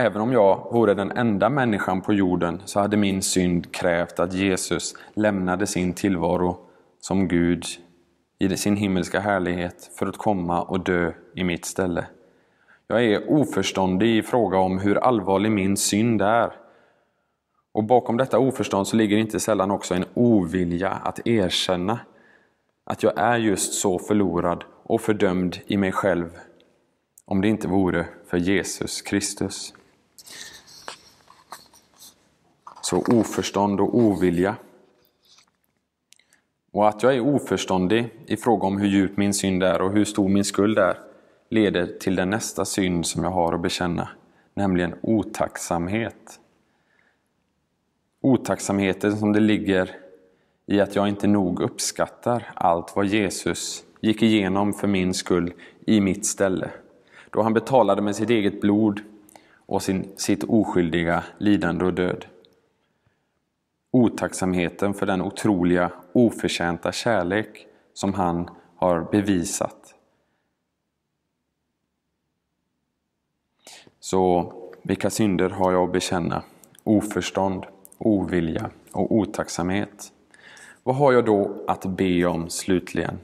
även 0.00 0.22
om 0.22 0.32
jag 0.32 0.68
vore 0.72 0.94
den 0.94 1.10
enda 1.10 1.48
människan 1.48 2.00
på 2.00 2.12
jorden 2.12 2.62
så 2.64 2.80
hade 2.80 2.96
min 2.96 3.22
synd 3.22 3.72
krävt 3.72 4.20
att 4.20 4.32
Jesus 4.32 4.94
lämnade 5.14 5.66
sin 5.66 5.92
tillvaro 5.92 6.58
som 7.00 7.28
Gud 7.28 7.64
i 8.38 8.56
sin 8.56 8.76
himmelska 8.76 9.20
härlighet 9.20 9.90
för 9.98 10.06
att 10.06 10.16
komma 10.16 10.62
och 10.62 10.84
dö 10.84 11.12
i 11.34 11.44
mitt 11.44 11.64
ställe. 11.64 12.04
Jag 12.86 13.04
är 13.04 13.30
oförståndig 13.30 14.16
i 14.16 14.22
fråga 14.22 14.58
om 14.58 14.78
hur 14.78 14.96
allvarlig 14.96 15.52
min 15.52 15.76
synd 15.76 16.22
är. 16.22 16.52
Och 17.72 17.84
bakom 17.84 18.16
detta 18.16 18.38
oförstånd 18.38 18.86
så 18.86 18.96
ligger 18.96 19.16
inte 19.16 19.40
sällan 19.40 19.70
också 19.70 19.94
en 19.94 20.04
ovilja 20.14 20.90
att 20.90 21.26
erkänna 21.26 21.98
att 22.84 23.02
jag 23.02 23.12
är 23.16 23.36
just 23.36 23.72
så 23.72 23.98
förlorad 23.98 24.64
och 24.82 25.00
fördömd 25.00 25.58
i 25.66 25.76
mig 25.76 25.92
själv 25.92 26.30
om 27.24 27.40
det 27.40 27.48
inte 27.48 27.68
vore 27.68 28.06
för 28.26 28.38
Jesus 28.38 29.02
Kristus. 29.02 29.74
Så 32.90 33.04
oförstånd 33.06 33.80
och 33.80 33.98
ovilja 33.98 34.56
och 36.72 36.88
att 36.88 37.02
jag 37.02 37.14
är 37.14 37.20
oförståndig 37.20 38.08
i 38.26 38.36
fråga 38.36 38.66
om 38.66 38.78
hur 38.78 38.88
djup 38.88 39.16
min 39.16 39.34
synd 39.34 39.62
är 39.62 39.82
och 39.82 39.92
hur 39.92 40.04
stor 40.04 40.28
min 40.28 40.44
skuld 40.44 40.78
är 40.78 40.98
leder 41.48 41.86
till 41.86 42.16
den 42.16 42.30
nästa 42.30 42.64
synd 42.64 43.06
som 43.06 43.24
jag 43.24 43.30
har 43.30 43.52
att 43.52 43.60
bekänna, 43.60 44.08
nämligen 44.54 44.94
otacksamhet. 45.00 46.40
Otacksamheten 48.20 49.16
som 49.16 49.32
det 49.32 49.40
ligger 49.40 49.96
i 50.66 50.80
att 50.80 50.96
jag 50.96 51.08
inte 51.08 51.26
nog 51.26 51.60
uppskattar 51.60 52.52
allt 52.54 52.96
vad 52.96 53.06
Jesus 53.06 53.84
gick 54.00 54.22
igenom 54.22 54.72
för 54.72 54.88
min 54.88 55.14
skull 55.14 55.52
i 55.86 56.00
mitt 56.00 56.26
ställe. 56.26 56.70
Då 57.30 57.42
han 57.42 57.54
betalade 57.54 58.02
med 58.02 58.16
sitt 58.16 58.30
eget 58.30 58.60
blod 58.60 59.00
och 59.66 59.82
sin, 59.82 60.12
sitt 60.16 60.44
oskyldiga 60.44 61.24
lidande 61.38 61.84
och 61.84 61.94
död 61.94 62.26
otacksamheten 63.90 64.94
för 64.94 65.06
den 65.06 65.22
otroliga, 65.22 65.92
oförtjänta 66.12 66.92
kärlek 66.92 67.66
som 67.92 68.14
han 68.14 68.50
har 68.76 69.10
bevisat. 69.10 69.94
Så 74.00 74.52
vilka 74.82 75.10
synder 75.10 75.50
har 75.50 75.72
jag 75.72 75.84
att 75.84 75.92
bekänna? 75.92 76.42
Oförstånd, 76.84 77.66
ovilja 77.98 78.70
och 78.92 79.12
otacksamhet. 79.12 80.12
Vad 80.82 80.96
har 80.96 81.12
jag 81.12 81.24
då 81.24 81.64
att 81.66 81.84
be 81.84 82.24
om 82.24 82.50
slutligen? 82.50 83.18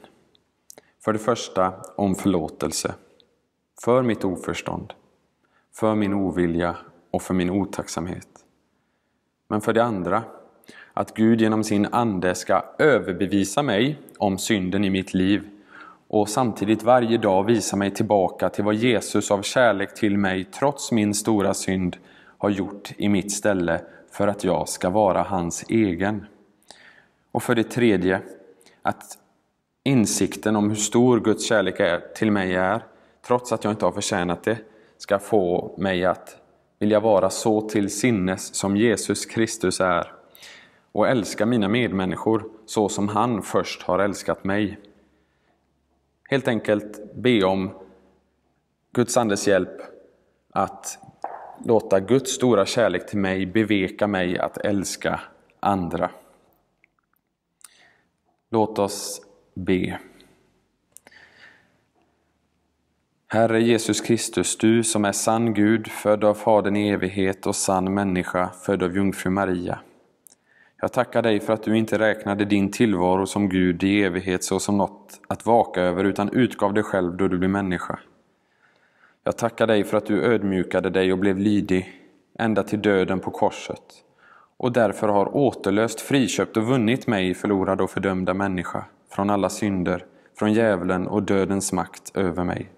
För 1.04 1.12
det 1.12 1.18
första 1.18 1.72
om 1.96 2.14
förlåtelse. 2.14 2.94
För 3.84 4.02
mitt 4.02 4.24
oförstånd, 4.24 4.92
för 5.72 5.94
min 5.94 6.14
ovilja 6.14 6.76
och 7.10 7.22
för 7.22 7.34
min 7.34 7.50
otacksamhet. 7.50 8.28
Men 9.48 9.60
för 9.60 9.72
det 9.72 9.84
andra 9.84 10.24
att 10.96 11.14
Gud 11.14 11.40
genom 11.40 11.64
sin 11.64 11.86
Ande 11.92 12.34
ska 12.34 12.64
överbevisa 12.78 13.62
mig 13.62 13.98
om 14.18 14.38
synden 14.38 14.84
i 14.84 14.90
mitt 14.90 15.14
liv 15.14 15.48
och 16.08 16.28
samtidigt 16.28 16.82
varje 16.82 17.18
dag 17.18 17.44
visa 17.44 17.76
mig 17.76 17.90
tillbaka 17.90 18.48
till 18.48 18.64
vad 18.64 18.74
Jesus 18.74 19.30
av 19.30 19.42
kärlek 19.42 19.94
till 19.94 20.18
mig, 20.18 20.44
trots 20.44 20.92
min 20.92 21.14
stora 21.14 21.54
synd, 21.54 21.96
har 22.38 22.50
gjort 22.50 22.92
i 22.96 23.08
mitt 23.08 23.32
ställe 23.32 23.80
för 24.10 24.28
att 24.28 24.44
jag 24.44 24.68
ska 24.68 24.90
vara 24.90 25.22
hans 25.22 25.64
egen. 25.68 26.26
Och 27.32 27.42
för 27.42 27.54
det 27.54 27.70
tredje, 27.70 28.20
att 28.82 29.18
insikten 29.84 30.56
om 30.56 30.68
hur 30.68 30.76
stor 30.76 31.20
Guds 31.20 31.48
kärlek 31.48 31.80
är, 31.80 32.00
till 32.14 32.30
mig 32.30 32.54
är, 32.54 32.82
trots 33.26 33.52
att 33.52 33.64
jag 33.64 33.72
inte 33.72 33.84
har 33.84 33.92
förtjänat 33.92 34.42
det, 34.42 34.58
ska 34.98 35.18
få 35.18 35.74
mig 35.78 36.04
att 36.04 36.36
vilja 36.78 37.00
vara 37.00 37.30
så 37.30 37.60
till 37.60 37.90
sinnes 37.90 38.54
som 38.54 38.76
Jesus 38.76 39.26
Kristus 39.26 39.80
är 39.80 40.15
och 40.96 41.08
älska 41.08 41.46
mina 41.46 41.68
medmänniskor 41.68 42.50
så 42.66 42.88
som 42.88 43.08
han 43.08 43.42
först 43.42 43.82
har 43.82 43.98
älskat 43.98 44.44
mig. 44.44 44.78
Helt 46.28 46.48
enkelt 46.48 47.14
be 47.14 47.44
om 47.44 47.70
Guds 48.92 49.16
andes 49.16 49.48
hjälp 49.48 49.80
att 50.50 50.98
låta 51.64 52.00
Guds 52.00 52.30
stora 52.30 52.66
kärlek 52.66 53.08
till 53.08 53.18
mig 53.18 53.46
beveka 53.46 54.06
mig 54.06 54.38
att 54.38 54.58
älska 54.58 55.20
andra. 55.60 56.10
Låt 58.50 58.78
oss 58.78 59.20
be. 59.54 59.98
Herre 63.28 63.62
Jesus 63.62 64.00
Kristus, 64.00 64.58
du 64.58 64.84
som 64.84 65.04
är 65.04 65.12
sann 65.12 65.54
Gud, 65.54 65.88
född 65.88 66.24
av 66.24 66.34
Fadern 66.34 66.76
i 66.76 66.88
evighet 66.88 67.46
och 67.46 67.56
sann 67.56 67.94
människa, 67.94 68.50
född 68.50 68.82
av 68.82 68.96
jungfru 68.96 69.30
Maria. 69.30 69.80
Jag 70.80 70.92
tackar 70.92 71.22
dig 71.22 71.40
för 71.40 71.52
att 71.52 71.62
du 71.62 71.76
inte 71.76 71.98
räknade 71.98 72.44
din 72.44 72.70
tillvaro 72.70 73.26
som 73.26 73.48
Gud 73.48 73.82
i 73.82 74.02
evighet 74.02 74.44
såsom 74.44 74.78
något 74.78 75.20
att 75.28 75.46
vaka 75.46 75.80
över, 75.80 76.04
utan 76.04 76.32
utgav 76.32 76.74
dig 76.74 76.82
själv 76.82 77.16
då 77.16 77.28
du 77.28 77.38
blev 77.38 77.50
människa. 77.50 77.98
Jag 79.24 79.36
tackar 79.36 79.66
dig 79.66 79.84
för 79.84 79.96
att 79.96 80.06
du 80.06 80.22
ödmjukade 80.22 80.90
dig 80.90 81.12
och 81.12 81.18
blev 81.18 81.38
lydig 81.38 81.92
ända 82.38 82.62
till 82.62 82.82
döden 82.82 83.20
på 83.20 83.30
korset 83.30 83.82
och 84.56 84.72
därför 84.72 85.08
har 85.08 85.36
återlöst, 85.36 86.00
friköpt 86.00 86.56
och 86.56 86.62
vunnit 86.62 87.06
mig, 87.06 87.34
förlorad 87.34 87.80
och 87.80 87.90
fördömda 87.90 88.34
människa, 88.34 88.84
från 89.10 89.30
alla 89.30 89.48
synder, 89.48 90.04
från 90.38 90.52
djävulen 90.52 91.06
och 91.06 91.22
dödens 91.22 91.72
makt 91.72 92.16
över 92.16 92.44
mig. 92.44 92.70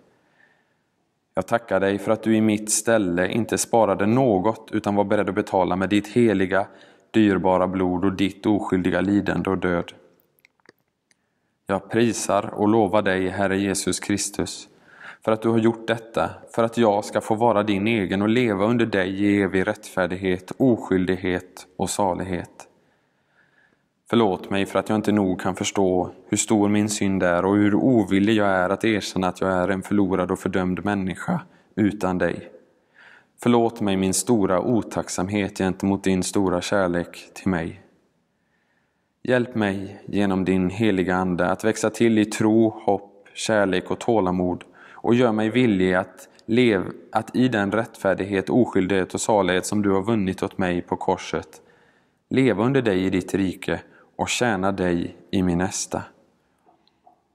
Jag 1.34 1.46
tackar 1.46 1.80
dig 1.80 1.98
för 1.98 2.12
att 2.12 2.22
du 2.22 2.36
i 2.36 2.40
mitt 2.40 2.70
ställe 2.70 3.28
inte 3.28 3.58
sparade 3.58 4.06
något 4.06 4.68
utan 4.72 4.94
var 4.94 5.04
beredd 5.04 5.28
att 5.28 5.34
betala 5.34 5.76
med 5.76 5.88
ditt 5.88 6.08
heliga, 6.08 6.66
dyrbara 7.10 7.68
blod 7.68 8.04
och 8.04 8.12
ditt 8.12 8.46
oskyldiga 8.46 9.00
lidande 9.00 9.50
och 9.50 9.58
död. 9.58 9.92
Jag 11.66 11.90
prisar 11.90 12.54
och 12.54 12.68
lovar 12.68 13.02
dig, 13.02 13.28
Herre 13.28 13.58
Jesus 13.58 14.00
Kristus, 14.00 14.68
för 15.24 15.32
att 15.32 15.42
du 15.42 15.48
har 15.48 15.58
gjort 15.58 15.86
detta, 15.86 16.30
för 16.54 16.64
att 16.64 16.78
jag 16.78 17.04
ska 17.04 17.20
få 17.20 17.34
vara 17.34 17.62
din 17.62 17.86
egen 17.86 18.22
och 18.22 18.28
leva 18.28 18.64
under 18.64 18.86
dig 18.86 19.24
i 19.24 19.42
evig 19.42 19.66
rättfärdighet, 19.66 20.52
oskyldighet 20.56 21.66
och 21.76 21.90
salighet. 21.90 22.68
Förlåt 24.10 24.50
mig 24.50 24.66
för 24.66 24.78
att 24.78 24.88
jag 24.88 24.96
inte 24.96 25.12
nog 25.12 25.40
kan 25.40 25.54
förstå 25.54 26.10
hur 26.28 26.36
stor 26.36 26.68
min 26.68 26.88
synd 26.88 27.22
är 27.22 27.44
och 27.44 27.56
hur 27.56 27.74
ovillig 27.74 28.34
jag 28.34 28.48
är 28.48 28.70
att 28.70 28.84
erkänna 28.84 29.28
att 29.28 29.40
jag 29.40 29.50
är 29.50 29.68
en 29.68 29.82
förlorad 29.82 30.30
och 30.30 30.38
fördömd 30.38 30.84
människa 30.84 31.40
utan 31.76 32.18
dig. 32.18 32.57
Förlåt 33.42 33.80
mig 33.80 33.96
min 33.96 34.14
stora 34.14 34.60
otacksamhet 34.60 35.58
gentemot 35.58 36.04
din 36.04 36.22
stora 36.22 36.60
kärlek 36.60 37.30
till 37.34 37.50
mig. 37.50 37.80
Hjälp 39.22 39.54
mig 39.54 40.02
genom 40.06 40.44
din 40.44 40.70
heliga 40.70 41.16
Ande 41.16 41.46
att 41.46 41.64
växa 41.64 41.90
till 41.90 42.18
i 42.18 42.24
tro, 42.24 42.70
hopp, 42.70 43.28
kärlek 43.34 43.90
och 43.90 43.98
tålamod 43.98 44.64
och 44.90 45.14
gör 45.14 45.32
mig 45.32 45.50
villig 45.50 45.94
att, 45.94 46.28
lev, 46.46 46.82
att 47.12 47.36
i 47.36 47.48
den 47.48 47.72
rättfärdighet, 47.72 48.50
oskyldighet 48.50 49.14
och 49.14 49.20
salighet 49.20 49.66
som 49.66 49.82
du 49.82 49.90
har 49.90 50.02
vunnit 50.02 50.42
åt 50.42 50.58
mig 50.58 50.82
på 50.82 50.96
korset 50.96 51.62
leva 52.30 52.64
under 52.64 52.82
dig 52.82 53.04
i 53.04 53.10
ditt 53.10 53.34
rike 53.34 53.80
och 54.16 54.28
tjäna 54.28 54.72
dig 54.72 55.16
i 55.30 55.42
min 55.42 55.58
nästa. 55.58 56.02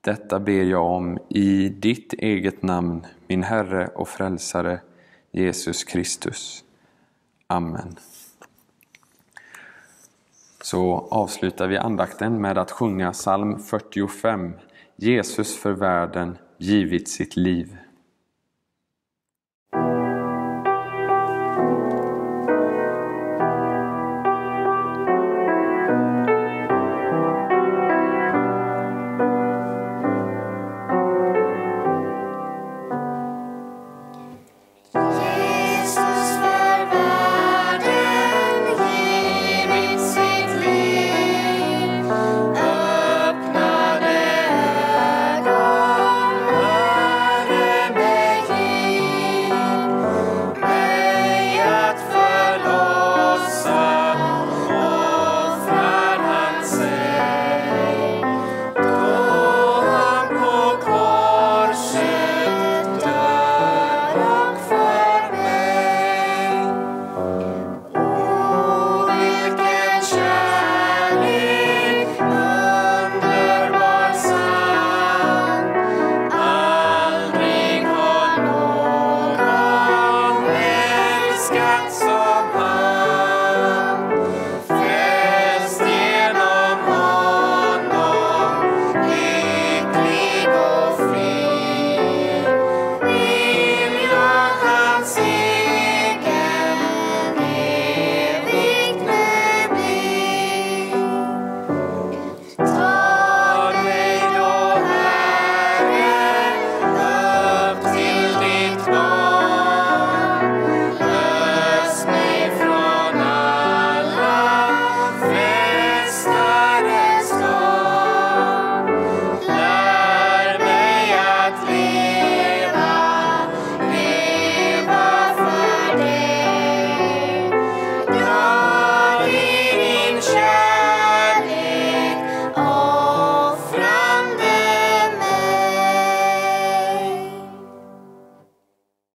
Detta 0.02 0.40
ber 0.40 0.64
jag 0.64 0.86
om 0.86 1.20
i 1.30 1.70
ditt 1.70 2.14
eget 2.14 2.64
namn, 2.64 3.06
min 3.28 3.44
Herre 3.44 3.88
och 3.88 4.08
Frälsare 4.08 4.80
Jesus 5.36 5.84
Kristus. 5.84 6.64
Amen. 7.48 7.96
Så 10.62 11.08
avslutar 11.12 11.68
vi 11.68 11.78
andakten 11.78 12.42
med 12.42 12.58
att 12.58 12.72
sjunga 12.72 13.12
psalm 13.12 13.60
45. 13.60 14.54
Jesus 14.96 15.58
för 15.58 15.72
världen 15.72 16.38
givit 16.58 17.10
sitt 17.10 17.36
liv. 17.36 17.78